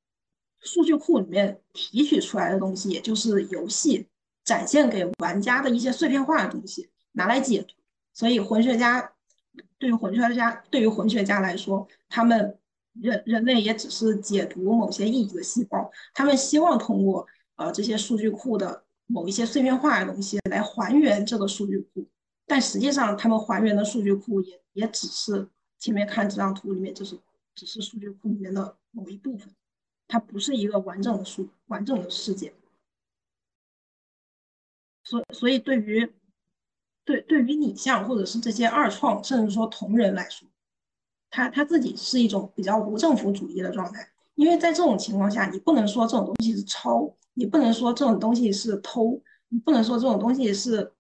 [0.62, 4.08] 数据库里面提取出来的东西，也就是游戏
[4.44, 7.74] 展现给玩家的一些碎片化的东西拿来解读。
[8.14, 9.12] 所以魂学家
[9.78, 12.58] 对于魂学家对于魂学家来说，他们
[12.94, 17.28] 人人类也只是解读某些意义的细胞，他们希望通过
[17.58, 22.08] 呃这些数据库的某一些碎片化的东西来还原这个数据库。
[22.48, 25.50] 但实际上，他们还原的数据库也也只是
[25.80, 27.18] 前面看这张图里面，就是
[27.56, 29.50] 只是数据库里面的某一部分，
[30.08, 32.54] 它不是一个完整的数完整的世界。
[35.04, 36.14] 所所以，对于
[37.04, 40.48] 对对于你像或者是这些二创，甚至说同人来说，
[41.30, 50.92] 他他自己是一种比较无政府主义的状态，因为在这种情况下，你不能说这种东西是抄，你不能说这种东西是偷，你不能说这种东西是。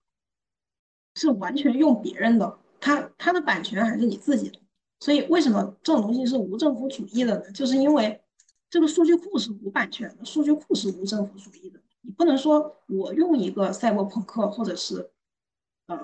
[1.18, 4.60] 是完全用别人的，它它的版权还是你自己的，
[5.00, 7.52] 所以为什么这种东西是无政府主义的呢？
[7.52, 8.22] 就是因为
[8.70, 15.10] 这个数据库是无版权的，数据库是无政府主义的，你不能说我用一个赛博朋克或者是
[15.88, 16.00] 呃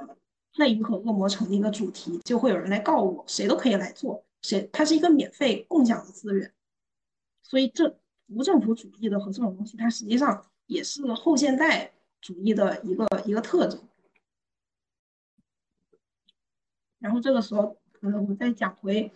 [0.55, 6.51] 类银河恶魔城的一个主题，就会有人来告我，谁都可以来做，谁它是一个免费共享的资源，
[7.43, 7.95] 所以这
[8.29, 13.79] 无政府主义的和这种东西，它实际上也是后现代主义的一个一个特征。
[17.01, 19.11] 然后这个时候，呃，我再讲回，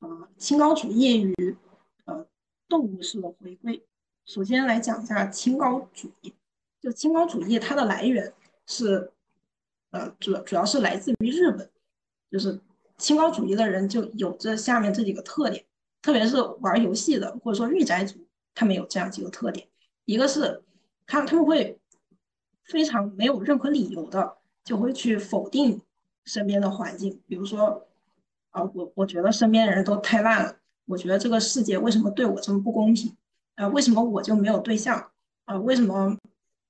[0.00, 1.56] 呃，清高主义与
[2.04, 2.26] 呃
[2.68, 3.82] 动物式的回归。
[4.26, 6.34] 首先来讲一下清高主义。
[6.80, 8.32] 就清高主义，它的来源
[8.66, 9.12] 是，
[9.90, 11.70] 呃，主主要是来自于日本。
[12.30, 12.60] 就是
[12.96, 15.64] 清高主义的人就有着下面这几个特点，
[16.00, 19.68] 特别是玩游戏的或者说御宅族，他们有这样几个特点。
[20.04, 20.62] 一个是
[21.06, 21.78] 他他们会
[22.64, 25.82] 非常没有任何理由的就会去否定
[26.30, 27.84] 身边的环境，比如说，
[28.50, 30.56] 啊，我我觉得身边的人都太烂了，
[30.86, 33.12] 我觉得这个世界为什么对我这么不公平？
[33.56, 35.10] 啊，为什么我就没有对象？
[35.46, 36.16] 啊，为什么？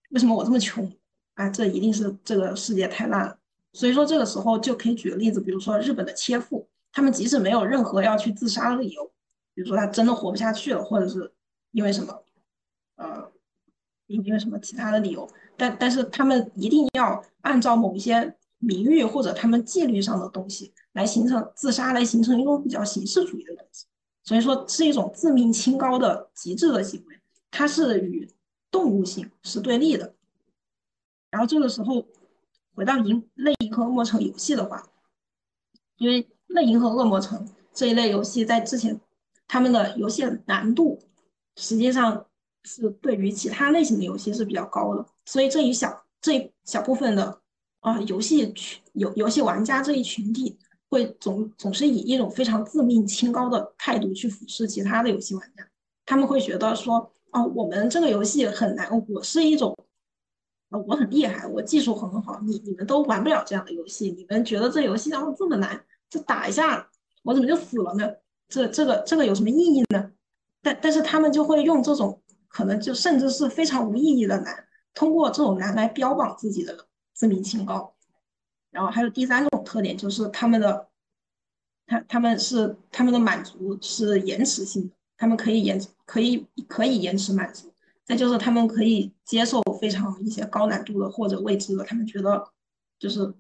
[0.09, 0.91] 为什么我这么穷
[1.35, 1.51] 啊？
[1.51, 3.37] 这一定是这个世界太烂了。
[3.75, 9.05] 所以说这个时候就可以举个例子，比如说日本的切腹，他们即使没有任何要去自杀的理由，
[9.55, 11.31] 比如说他真的活不下去了，或者是
[11.73, 12.23] 因为什么，
[12.97, 13.31] 呃，
[14.07, 23.85] 因因为什么其他的理由，但但是他们一定要按照某一些名誉或者他们纪律上的东西来形成自杀，来形成一种比较形式主义的东西。
[24.23, 28.33] 所以说是一种自命清高的极致的行为，它是与。
[28.73, 30.15] 动物性是对立的，
[31.29, 32.07] 然后这个时候
[32.73, 34.89] 回到银类银河恶魔城游戏的话，
[35.97, 37.45] 因为类银河恶魔城
[37.75, 39.01] 这一类游戏在之前
[39.49, 41.01] 他们的游戏难度
[41.57, 42.25] 实际上
[42.63, 47.40] 是对于其他类型的游戏是比较高的，所以这一小这一小部分的
[47.81, 50.57] 啊游戏群游游戏玩家这一群体
[50.89, 55.67] 会总总是以一种非常自命清高的态度去俯视其他的游戏玩家，
[56.07, 57.13] 他们会觉得说。
[57.33, 58.91] 哦，我们这个游戏很难。
[59.09, 59.73] 我是一种，
[60.71, 62.41] 啊，我很厉害，我技术很好。
[62.43, 64.11] 你你们都玩不了这样的游戏。
[64.11, 66.91] 你们觉得这游戏然后这么难，这打一下
[67.23, 68.11] 我怎么就死了呢？
[68.49, 70.11] 这这个这个有什么意义呢？
[70.61, 76.77] 但但是他们就会用这种可能就甚至是非常无意义的难，通过这种难来标榜自己的
[77.21, 77.95] 自命清高。
[78.71, 80.89] 然后还有第三种特点就是他们的，
[81.85, 84.95] 他他们是他们的满足是延迟性的。
[85.19, 87.71] 他们可以延可以可以延迟满足，
[88.05, 92.43] 再就是他们可以接受非常一些高难度的或者未知的，他们觉得
[92.99, 93.35] 就是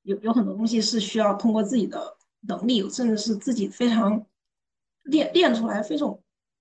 [0.00, 2.16] 有有很多东西是需要通过自己的
[2.48, 4.24] 能力，甚至是自己非常
[5.02, 6.18] 练练出来非常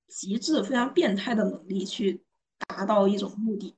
[0.09, 2.21] 极致、非常变态的能力去
[2.67, 3.73] 达到一种目的，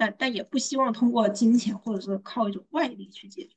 [0.00, 3.54] 但但也不希望通过金钱或者是靠一种外力去解决。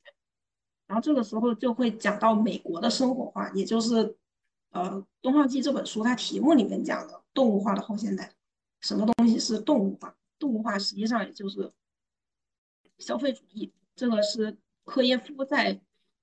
[0.86, 4.16] 然后这个时候就会讲到美国的生活化，也就是。
[4.70, 4.90] 呃，
[5.22, 8.34] 《东方记》这本书，它题目里面讲的动物化的后现代，
[8.80, 10.12] 什么东西是动物化？
[10.36, 11.70] 动物化实际上也就是
[12.98, 13.72] 消费主义。
[13.94, 15.80] 这个是科耶夫在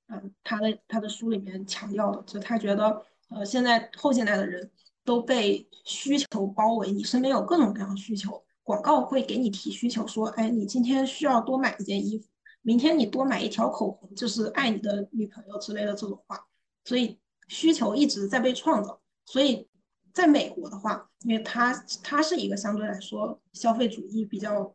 [0.08, 4.70] 呃他的他的书里面强调的，就他觉得呃现在后现代的人
[5.06, 12.28] 都被需求包围，你身边有各种各样的需求，广告会给你提需求，说，哎，你今天需要多买一件衣服，
[12.62, 16.48] 明天你多买一条口红，就是爱你的女朋友之类的这种话，
[16.86, 17.18] 所以。
[17.48, 19.68] 需求一直在被创造，所以
[20.14, 24.74] 在美国的话，因为它它是一个相对来说消费主义比较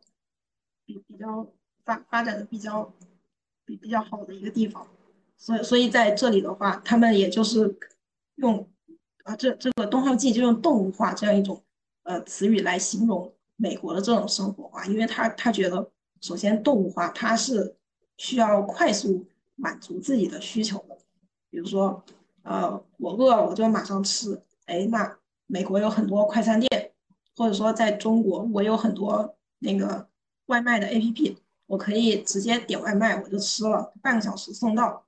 [0.85, 1.51] 比比较
[1.83, 2.93] 发发展的比较
[3.65, 4.87] 比比较好的一个地方，
[5.37, 7.75] 所以所以在这里的话，他们也就是
[8.35, 8.69] 用
[9.23, 11.63] 啊这这个东方记就用动物化这样一种
[12.03, 15.91] 呃词语来形容美国的这种生活化，因为他他觉得
[16.21, 17.75] 首先动物化它是
[18.17, 20.97] 需要快速满足自己的需求的，
[21.49, 22.01] 比如说。
[22.49, 24.41] 呃，我饿了我就马上吃。
[24.67, 26.93] 哎，那美国有很多快餐店，
[27.35, 30.07] 或者说在中国，我有很多那个
[30.45, 31.35] 外卖的 APP，
[31.65, 35.05] 我可以直接点外卖我就吃了，半个小时送到。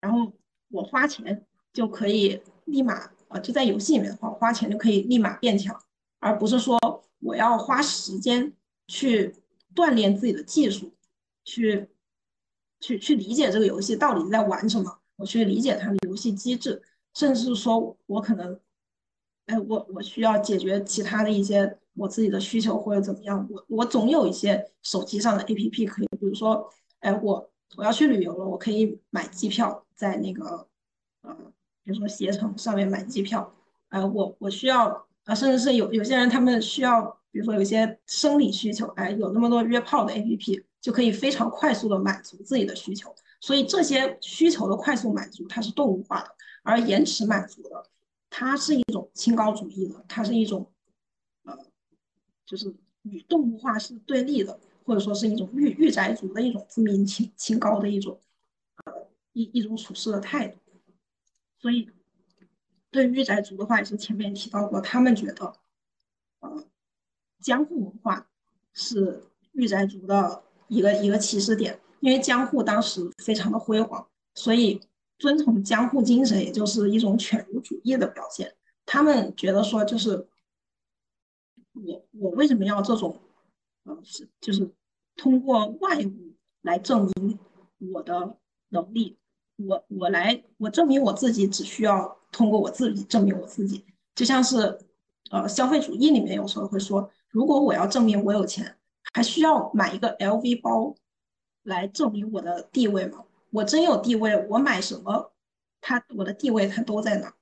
[0.00, 0.32] 然后
[0.72, 5.80] 我花钱就可以立马，呃，就在游戏里面的话，花钱就可以立马变强，
[6.18, 6.76] 而不是说
[7.24, 8.52] 我要花时间
[8.86, 9.34] 去
[9.74, 10.92] 锻炼自己的技术，
[11.42, 11.88] 去
[12.80, 15.00] 去去理解这个游戏到底在玩什么。
[15.16, 16.82] 我去理解它的游戏机制，
[17.14, 18.60] 甚至说我可能，
[19.46, 26.68] 哎，我我需要解决其他的一些我自己的需求或者怎么样，我我总有一些手机上的 APP 可以，比如说，
[26.98, 30.68] 哎，我我要去旅游了，我可以买机票，在那个
[31.22, 31.34] 呃，
[31.84, 33.54] 比如说携程上面买机票，
[33.88, 43.14] 呃，我我需要啊，甚至是有有些人他们需要，比如说有些生理需求，哎，有那么多约炮的 APP 就可以非常快速的满足自己的需求。
[43.40, 46.28] 所以这些需求的快速满足，它是动物化的；
[46.62, 47.84] 而延迟满足的，
[48.30, 50.70] 它是一种清高主义的，它是一种，
[51.44, 51.54] 呃，
[52.46, 58.18] 就是与动物化是对立的，或者说是一种御御宅族的一种自命清清高的一种，
[58.84, 60.58] 呃，一一种处事的态度。
[61.58, 61.88] 所以，
[62.94, 65.52] 对御宅族的话，也是前面提到过，他们觉得，
[66.38, 66.64] 呃，
[67.40, 68.24] 江户文化
[68.72, 71.80] 是御宅族的一个一个起始点。
[71.98, 74.80] 因为江户当时非常的辉煌，所以
[75.18, 78.54] 遵从江户精神，也就是一种犬儒主义的表现。
[78.86, 80.28] 他们觉得说，就是
[81.72, 83.20] 我我为什么要这种，
[83.82, 84.70] 呃，是就是
[85.16, 87.40] 通过外物来证明
[87.92, 88.38] 我的
[88.68, 89.16] 能力，
[89.56, 93.84] 我我来我证明我自己只需要通过我自己证明我自己，
[94.14, 94.78] 就像是
[95.30, 98.76] 呃消费主义里面有时候会说，如果我要证明我有钱，
[99.12, 100.94] 还需要买一个 LV 包
[101.62, 103.24] 来证明我的地位吗？
[103.50, 105.32] 我真有地位，我买什么，
[105.80, 107.32] 他我的地位他都在那。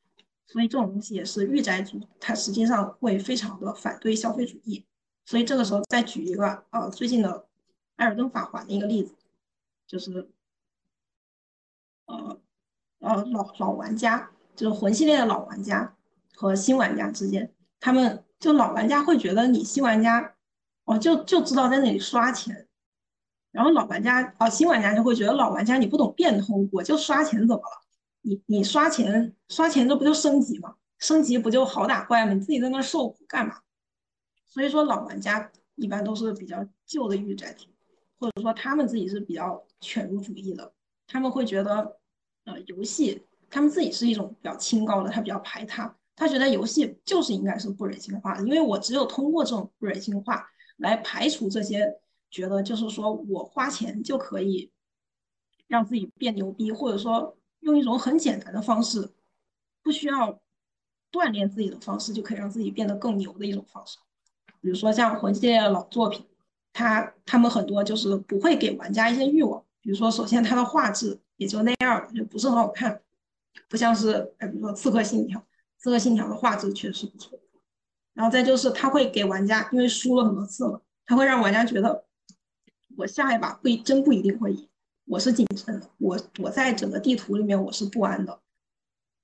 [0.46, 4.84] 所以这种东西也是御宅族，他实际上会非常的反对消费主义。
[5.24, 7.30] 所以这个时候再举一个呃最近的
[7.96, 9.14] 《艾尔登法环》的一个例子，
[9.86, 10.28] 就是
[12.12, 12.40] 呃
[13.00, 15.96] 呃老老玩家，就是魂系列的老玩家
[16.34, 20.34] 和新玩家之间，他们就老玩家会觉得你新玩家
[20.84, 22.68] 哦就就知道在那里刷钱。
[23.50, 27.82] 然后老玩家哦，新玩家就会觉得老玩家你不懂变通，我就刷钱怎么了？
[28.22, 30.74] 你你刷钱刷钱这不就升级吗？
[30.98, 32.32] 升级不就好打怪吗？
[32.32, 33.60] 你自己在那受苦干嘛？
[34.46, 37.66] 所以说老玩家一般都是比较旧的御宅族，
[38.18, 40.72] 或者说他们自己是比较犬儒主义的，
[41.06, 41.98] 他们会觉得
[42.45, 51.99] 呃游戏他们自己是一种比较清高的，他比较排他，他觉得游戏就是应该是不人性化的，因为我只有通过这种不人性化来排除这些。
[52.34, 54.72] 觉得就是说我花钱就可以
[55.68, 59.12] 让自己变牛逼，或者说用一种很简单的方式，
[59.82, 60.40] 不需要
[61.12, 63.99] 锻炼自己的方式就可以让自己变得更牛的一种方式。
[64.62, 66.24] 比如说像魂系列的老作品，
[66.72, 69.62] 他他们很多就是不会给玩家一些欲望。
[69.82, 73.00] 比如说，首先它的画质也就那样，就不是很好看，
[73.68, 75.38] 不像是哎，比如说《刺客信条》，
[75.78, 77.38] 《刺客信条》的画质确实不错。
[78.14, 82.04] 然后再就是他会给玩家，因为输了很多次了，他会让玩家觉得。
[82.98, 84.68] 我下一把不一真不一定会赢，
[85.06, 85.88] 我是谨慎的。
[85.96, 88.38] 我我在整个地图里面我是不安的，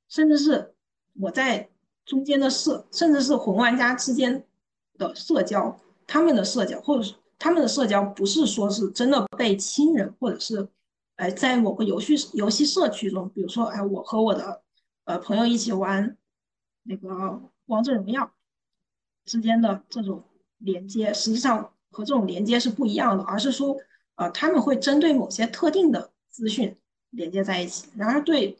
[0.09, 0.75] 甚至是
[1.21, 1.69] 我在
[2.07, 4.43] 中间的社，甚至是魂玩家之间
[4.97, 10.67] 的社交，他们的社交或者是他们的社交不是说是真的被亲人或者是
[11.19, 14.63] 哎在某个游戏游戏社区中，比如说哎我和我的
[15.05, 16.17] 呃朋友一起玩
[16.83, 18.33] 那个王者荣耀
[19.25, 20.25] 之间的这种
[20.59, 21.73] 连接，实际上。
[21.91, 23.75] 和这种连接是不一样的，而是说，
[24.17, 26.77] 呃，他们会针对某些特定的资讯
[27.09, 27.89] 连接在一起。
[27.97, 28.53] 然而，对《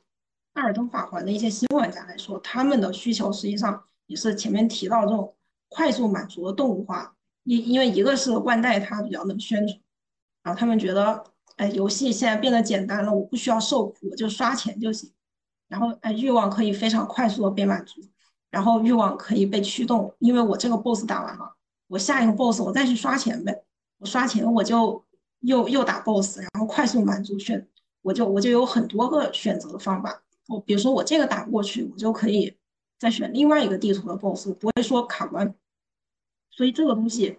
[0.55, 5.37] 艾尔登法环》的一些新玩家来说，他们的需求实际上也是前面提到这种
[5.69, 7.15] 快速满足的动物化。
[7.45, 9.79] 因因为一个是万代它比较能宣传，
[10.43, 11.23] 然后他们觉得，
[11.59, 15.13] 哎，游戏现在变得简单了，我不需要受苦，我就刷钱就行。
[15.69, 18.01] 然后，哎，欲望可以非常快速的被满足，
[18.51, 21.55] 然后欲望可以被驱动，因为我这个 BOSS 打完了。
[21.89, 23.65] 我下一个 boss，我再去刷钱呗。
[23.99, 25.03] 我刷钱，我就
[25.41, 27.67] 又又打 boss，然后快速满足选，
[28.03, 30.23] 我就我就有很多个选择的方法。
[30.49, 32.57] 我比如说我这个打不过去，我就可以
[32.99, 35.55] 再选另外一个地图的 boss，不会说卡关。
[36.51, 37.39] 所以这个东西，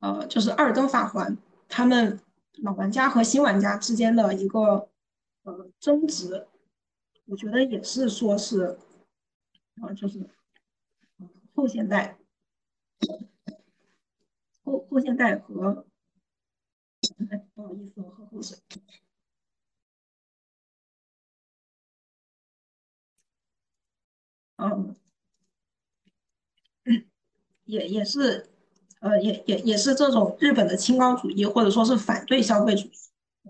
[0.00, 1.36] 呃，就是二登法环
[1.68, 2.18] 他们
[2.58, 4.90] 老玩家和新玩家之间的一个
[5.44, 6.46] 呃争执，
[7.26, 8.78] 我觉得也是说是，
[9.82, 10.28] 呃，就是
[11.54, 12.16] 后现代。
[14.62, 15.86] 后后现代和，
[17.54, 18.58] 不好意思，我喝口水。
[24.56, 24.94] 嗯，
[27.64, 28.50] 也也是，
[29.00, 32.92] 呃，也也也是这种日本的清高主义，或者说是反对消费主义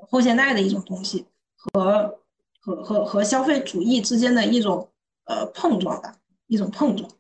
[0.08, 2.18] 后现代的一种东西，和
[2.60, 4.88] 和和和消费主义之间的一种
[5.24, 7.10] 呃碰撞吧，一种碰撞。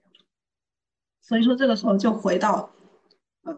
[1.20, 2.70] 所以说这个时候就回到，
[3.42, 3.56] 呃。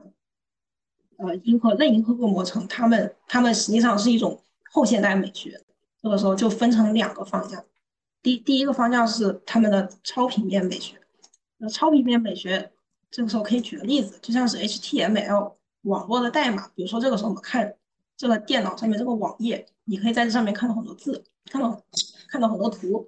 [1.18, 4.42] 呃，银河类银河恶魔城，他们他们实际上是一种
[4.72, 5.62] 后现代美学。
[6.02, 7.64] 这个时候就分成两个方向，
[8.20, 11.00] 第第一个方向是他们的超平面美学。
[11.58, 12.72] 那超平面美学，
[13.12, 15.52] 这个时候可以举个例子，就像是 HTML
[15.82, 16.66] 网络的代码。
[16.74, 17.72] 比如说这个时候我们看
[18.16, 21.80] 这个电脑上面这个网页，你可以在这上面看到很多字，看到
[22.28, 23.06] 看到很多图，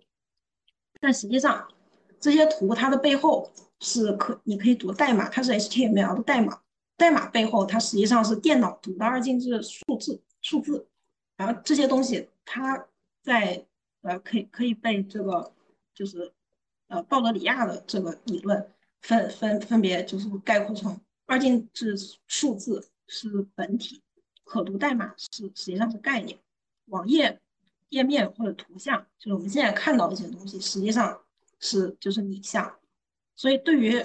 [1.01, 1.67] 但实际上
[2.21, 3.51] 这些图它的背后
[3.81, 6.61] 是可你可以读代码，它是 HTML 的代码。
[6.97, 10.87] 代码背后，它实际上是电脑读的二进制数字数字，
[11.37, 12.87] 然后这些东西，它
[13.21, 13.67] 在
[14.03, 15.53] 呃可以可以被这个
[15.93, 16.33] 就是
[16.87, 18.73] 呃鲍德里亚的这个理论
[19.05, 21.95] 分分分别就是概括成二进制
[22.27, 24.03] 数字是本体，
[24.45, 26.39] 可读代码是实际上是概念，
[26.87, 27.41] 网页
[27.91, 31.21] 页面或者图像就是我们现在看到的一些东西，实际上
[31.61, 32.79] 是就是拟像，
[33.37, 34.05] 所以对于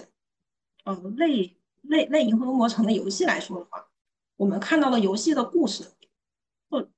[0.84, 1.56] 呃类。
[1.84, 3.88] 类类银河恶魔城的游戏来说的话，
[4.36, 5.86] 我们看到的游戏的故事，
[6.70, 6.90] 或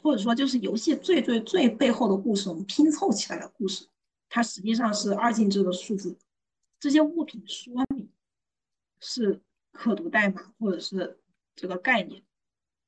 [0.00, 3.88] 或者说就是游戏最最最背后的故事，我们拼凑起来的故事，
[4.28, 6.16] 它实际上是二进制的数字。
[6.82, 8.10] 这些物品说明
[8.98, 11.16] 是可读代码或者是
[11.54, 12.24] 这个概念，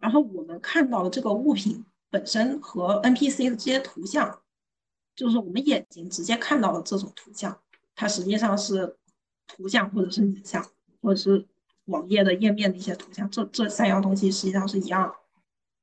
[0.00, 4.42] 然后我们看到的这个物品本身和 NPC 的这些图像，
[5.14, 7.56] 就是我们眼睛直接看到的这种图像，
[7.94, 8.96] 它实际上是
[9.46, 10.68] 图像或者是影像，
[11.00, 11.46] 或者是
[11.84, 15.14] 网页的页面的一些图像，这这三样东西实际上是一样的。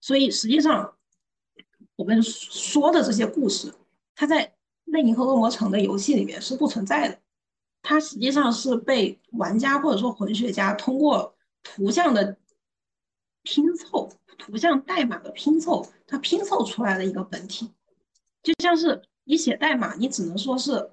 [0.02, 0.98] 所以实际上
[1.96, 3.74] 我们说的这些故事，
[4.16, 4.48] 它在
[4.92, 7.21] 《类银河恶魔城》的游戏里面是不存在的。
[7.84, 12.38] 它实际上是被玩家或者说混血家通过图像的
[13.44, 17.72] 拼凑、图像代码的拼凑，它拼凑出来的一个本体。
[18.44, 20.92] 就像是你写代码，你只能说是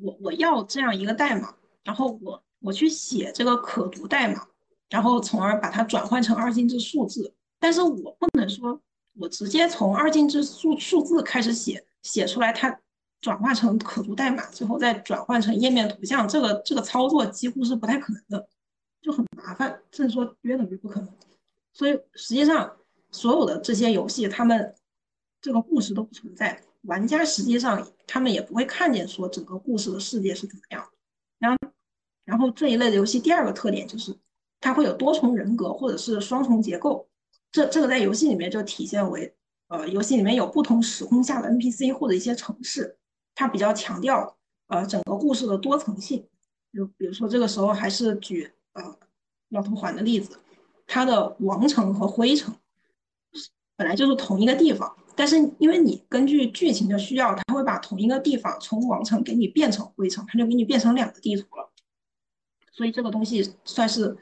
[0.00, 4.46] 我我要这样一个代码，然后我我去写这个可读代码，
[4.88, 7.34] 然后从而把它转换成二进制数字。
[7.58, 8.80] 但是我不能说
[9.14, 12.80] 我直接从二进制数数字开始写，写出来它。
[13.22, 18.48] 转化成可读代码，最后再转换成页面图像，这个这个操作几乎是不太可能的，
[19.00, 21.08] 就很麻烦，甚至说约等于不可能。
[21.72, 22.76] 所以实际上，
[23.12, 24.74] 所有的这些游戏，他们
[25.40, 30.84] 这个故事都不存在，玩家实际上他们也不会看见说整个故事的世界是怎么样。
[31.38, 31.58] 然后，
[32.24, 34.12] 然后这一类的游戏第二个特点就是
[34.60, 37.08] 它会有多重人格或者是双重结构，
[37.52, 39.32] 这这个在游戏里面就体现为，
[39.68, 42.98] 呃，游戏里面有不同时空下的 NPC 或者一些城市。
[43.34, 44.36] 它比较强调
[44.68, 46.26] 呃整个故事的多层性，
[46.72, 48.98] 就比如说这个时候还是举呃
[49.48, 50.38] 老头环的例子，
[50.86, 52.54] 它的王城和灰城
[53.76, 61.70] 本来就是同一个地方，但是因为你根据剧情的需要，它会把同一个地方从王城给你变成灰城，它就给你变成两个地图了。
[62.70, 64.16] 所以这个东西算是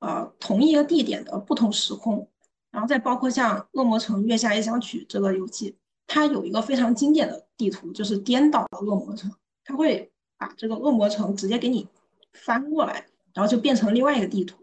[0.00, 2.28] 呃同一个地点的不同时空，
[2.70, 5.76] 然后再包括像《恶魔城月下夜想曲》这个游戏。
[6.06, 9.30] 它有一个非常经典的地图，就是颠倒的恶魔城。
[9.62, 11.86] 它会把这个恶魔城直接给你
[12.32, 14.56] 翻过来，然后就变成另外一个地图，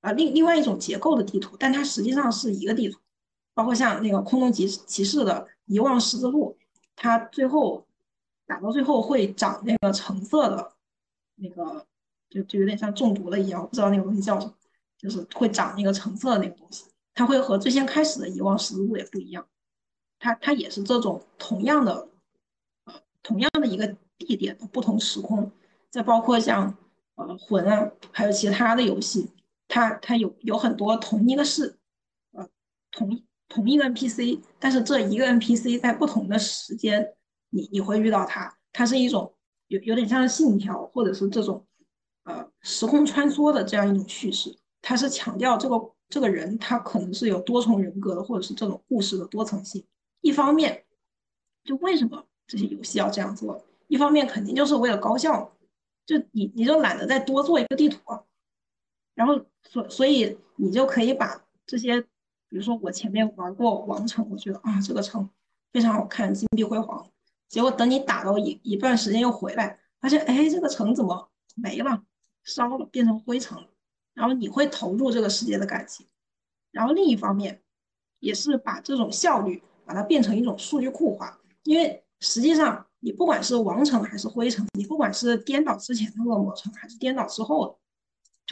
[0.00, 3.00] 啊，另另外一种结构的地图，但它实际上是一个地图。
[3.54, 6.56] 包括像那个空洞骑骑士的遗忘十字路，
[6.94, 7.84] 它最后
[8.46, 10.72] 打到最后会长那个橙色的，
[11.34, 11.84] 那个
[12.30, 14.54] 就就有点像中毒了一样，不知道那个东西叫什么，
[14.96, 16.84] 就是会长那个橙色的那个东西。
[17.14, 19.44] 它会和最先开始的遗忘十字路也不一样。
[20.20, 22.07] 它它也是这种同样的，
[23.22, 25.50] 同样的一个地点的不同时空，
[25.90, 26.76] 再包括像
[27.16, 29.30] 呃魂啊，还有其他的游戏，
[29.66, 31.78] 它它有有很多同一个事，
[32.32, 32.48] 呃，
[32.90, 37.14] 同同一个 NPC，但是这一个 NPC 在不同的时间，
[37.50, 39.34] 你你会遇到它，它是一种
[39.68, 41.66] 有有点像信条或者是这种
[42.24, 49.84] 呃时空穿梭的这样一种叙事，它是强调这个这个人他可能是有多重人格的，或者是这种故事的多层性。
[50.20, 50.84] 一方面，
[51.64, 53.64] 就为什么这些游戏要这样做？
[53.86, 55.52] 一方面肯定就是为了高效，
[56.04, 58.00] 就你你就懒得再多做一个地图，
[59.14, 65.30] 然后所所以你就可以把这些，比如说我前面玩过王城，我觉得啊这个城
[65.72, 67.06] 非常好看，金碧辉煌，
[67.48, 72.02] 结果等你打到一一段时间又回来，发现哎这个城怎么没了，
[72.42, 73.68] 烧了变成灰城了，
[74.14, 76.06] 然后你会投入这个世界的感情，
[76.72, 77.62] 然后另一方面
[78.18, 79.62] 也是把这种效率。
[79.88, 87.78] 把它变成一种数据库化，因为实际上你不管是王城还是灰城，你不管是颠倒之前的恶魔城还是颠倒之后，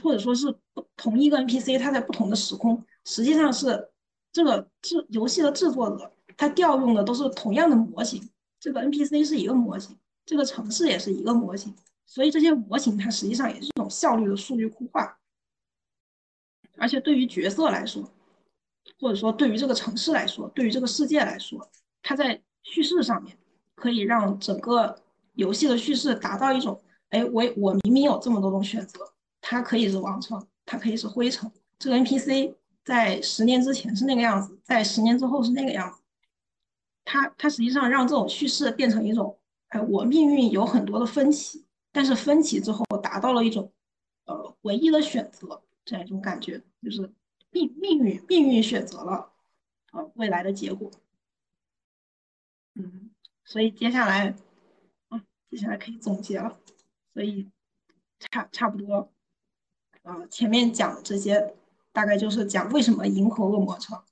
[0.03, 3.91] 或者说是不同一个 NPC，它在不同的时空，实际上是
[4.33, 8.29] 这个制游戏的制作者他调用的都是同样的模型，
[8.61, 11.75] 这个 NPC 是一个模型，这个城市也是一个模型，
[12.05, 15.19] 所以这些模型它实际上也是一种效率的数据库化，
[16.77, 18.11] 而且对于角色来说。
[19.01, 21.69] 或者说，对于这个城市来说，对于这个世界来说，
[22.03, 23.37] 它在叙事上面
[23.77, 25.01] 可以让整个
[25.35, 31.49] 游戏的叙事达到一种：哎，我我明明有这么多种选择，它可以是王城，它可以是灰城。
[31.79, 32.53] 这个 NPC
[32.85, 36.01] 在十年之前是那个样子，在十年之后是那个样子。
[37.05, 39.39] 它它实际上让这种叙事变成一种：
[39.69, 43.71] 哎，我命运有很多的分歧，但是分歧之后达到了一种
[44.25, 47.13] 呃唯一的选择这样一种感觉，就是。
[47.53, 49.33] 命命运命运选择了，
[49.93, 50.91] 呃，未来的结果。
[52.75, 53.06] 嗯，
[53.47, 54.35] 所以接下来，
[55.09, 56.59] 啊，接下来可以总结了。
[57.15, 57.49] 所以
[58.19, 59.11] 差差不多，
[60.03, 61.55] 呃，前面讲的这些，
[61.93, 64.03] 大概就是讲为什么银河恶魔城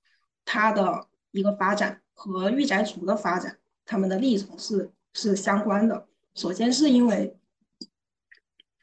[0.44, 6.09] 它的一个发展和御宅族的发展，他们的历程是是相关的。
[6.35, 7.36] 首先是因为，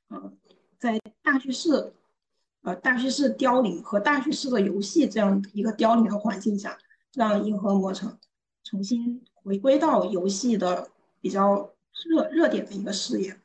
[0.09, 0.33] 呃，
[0.77, 1.93] 在大叙事。
[2.63, 6.77] 呃，大叙事凋零和大叙事的游戏这样一个凋零的环境下，
[7.11, 8.19] 让银河魔城
[8.63, 10.89] 重新回归到游戏的
[11.19, 11.71] 比较
[12.09, 13.35] 热热点的一个事业。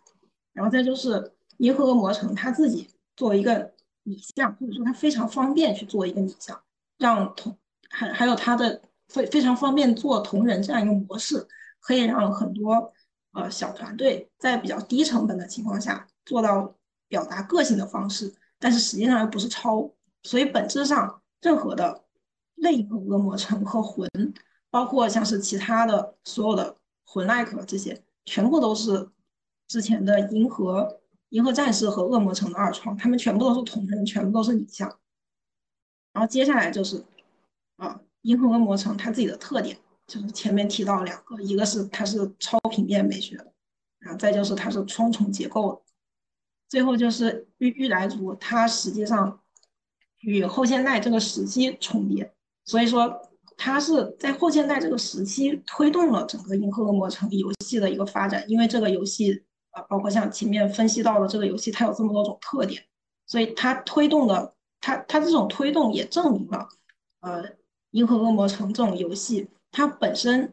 [0.53, 3.73] 然后再就是银河魔城他自己作为一个
[4.05, 6.61] 拟像，或者说它非常方便去做一个拟像，
[6.97, 7.59] 让同
[7.91, 11.47] 还还有它的非非常方便做同人这样一个模式，
[11.81, 12.93] 可以让很多
[13.33, 16.75] 呃小团队在比较低成本的情况下做到
[17.09, 19.91] 表达个性的方式，但是实际上又不是抄，
[20.23, 22.05] 所以本质上任何的
[22.55, 24.09] 类和恶魔城和魂，
[24.77, 26.77] 包括像是其他的所有的
[27.07, 29.09] 魂 like 这些，全部都是
[29.67, 31.01] 之前的银河。
[31.31, 34.87] 银河战士和恶魔城的二创，他们全部都是同人，全部都是拟像。
[36.13, 37.03] 然后接下来就是，
[37.77, 43.35] 啊，银河恶魔城它自己的特点就是前面提到两个，一个是它是超平面美学，
[43.99, 45.81] 然后再就是它是双重结构的，
[46.69, 49.41] 最后就是玉玉来族，它实际上
[50.21, 52.35] 与后现代这个时期重叠，
[52.67, 53.23] 所以说
[53.57, 59.43] 它是在后现代这个时期推动了整个银河恶魔城游戏的一个发展，因为这个游戏。
[59.71, 62.83] 啊，包括像前面分析到的这个游戏，它有这么多种特点，
[63.27, 66.67] 所以它推动的，它它这种推动也证明了，
[67.21, 67.45] 呃，
[67.91, 70.51] 《银河恶魔城》这种游戏，它本身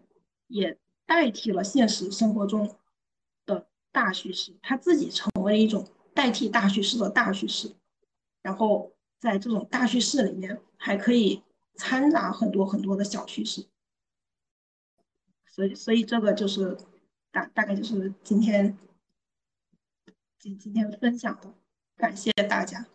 [0.50, 2.70] 也代替了现实生活中
[3.46, 7.74] 的大叙事，它自己成为一种代替大叙事的大叙事，
[8.42, 11.42] 然后在这种大叙事里面还可以
[11.76, 13.68] 掺杂很多很多的小叙事，
[15.45, 16.78] 所以所以这个就是
[17.32, 18.78] 大大概就是今天。
[20.40, 21.54] 今今天分享的，
[21.95, 22.86] 感谢大家，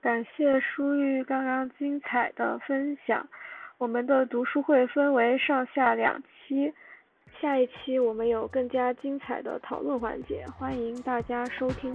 [0.00, 3.28] 感谢舒玉刚刚精彩的分享。
[3.76, 6.72] 我们的读书会分为上下两期，
[7.40, 11.92] 下一期我们有更加精彩的讨论环节，欢迎大家收听。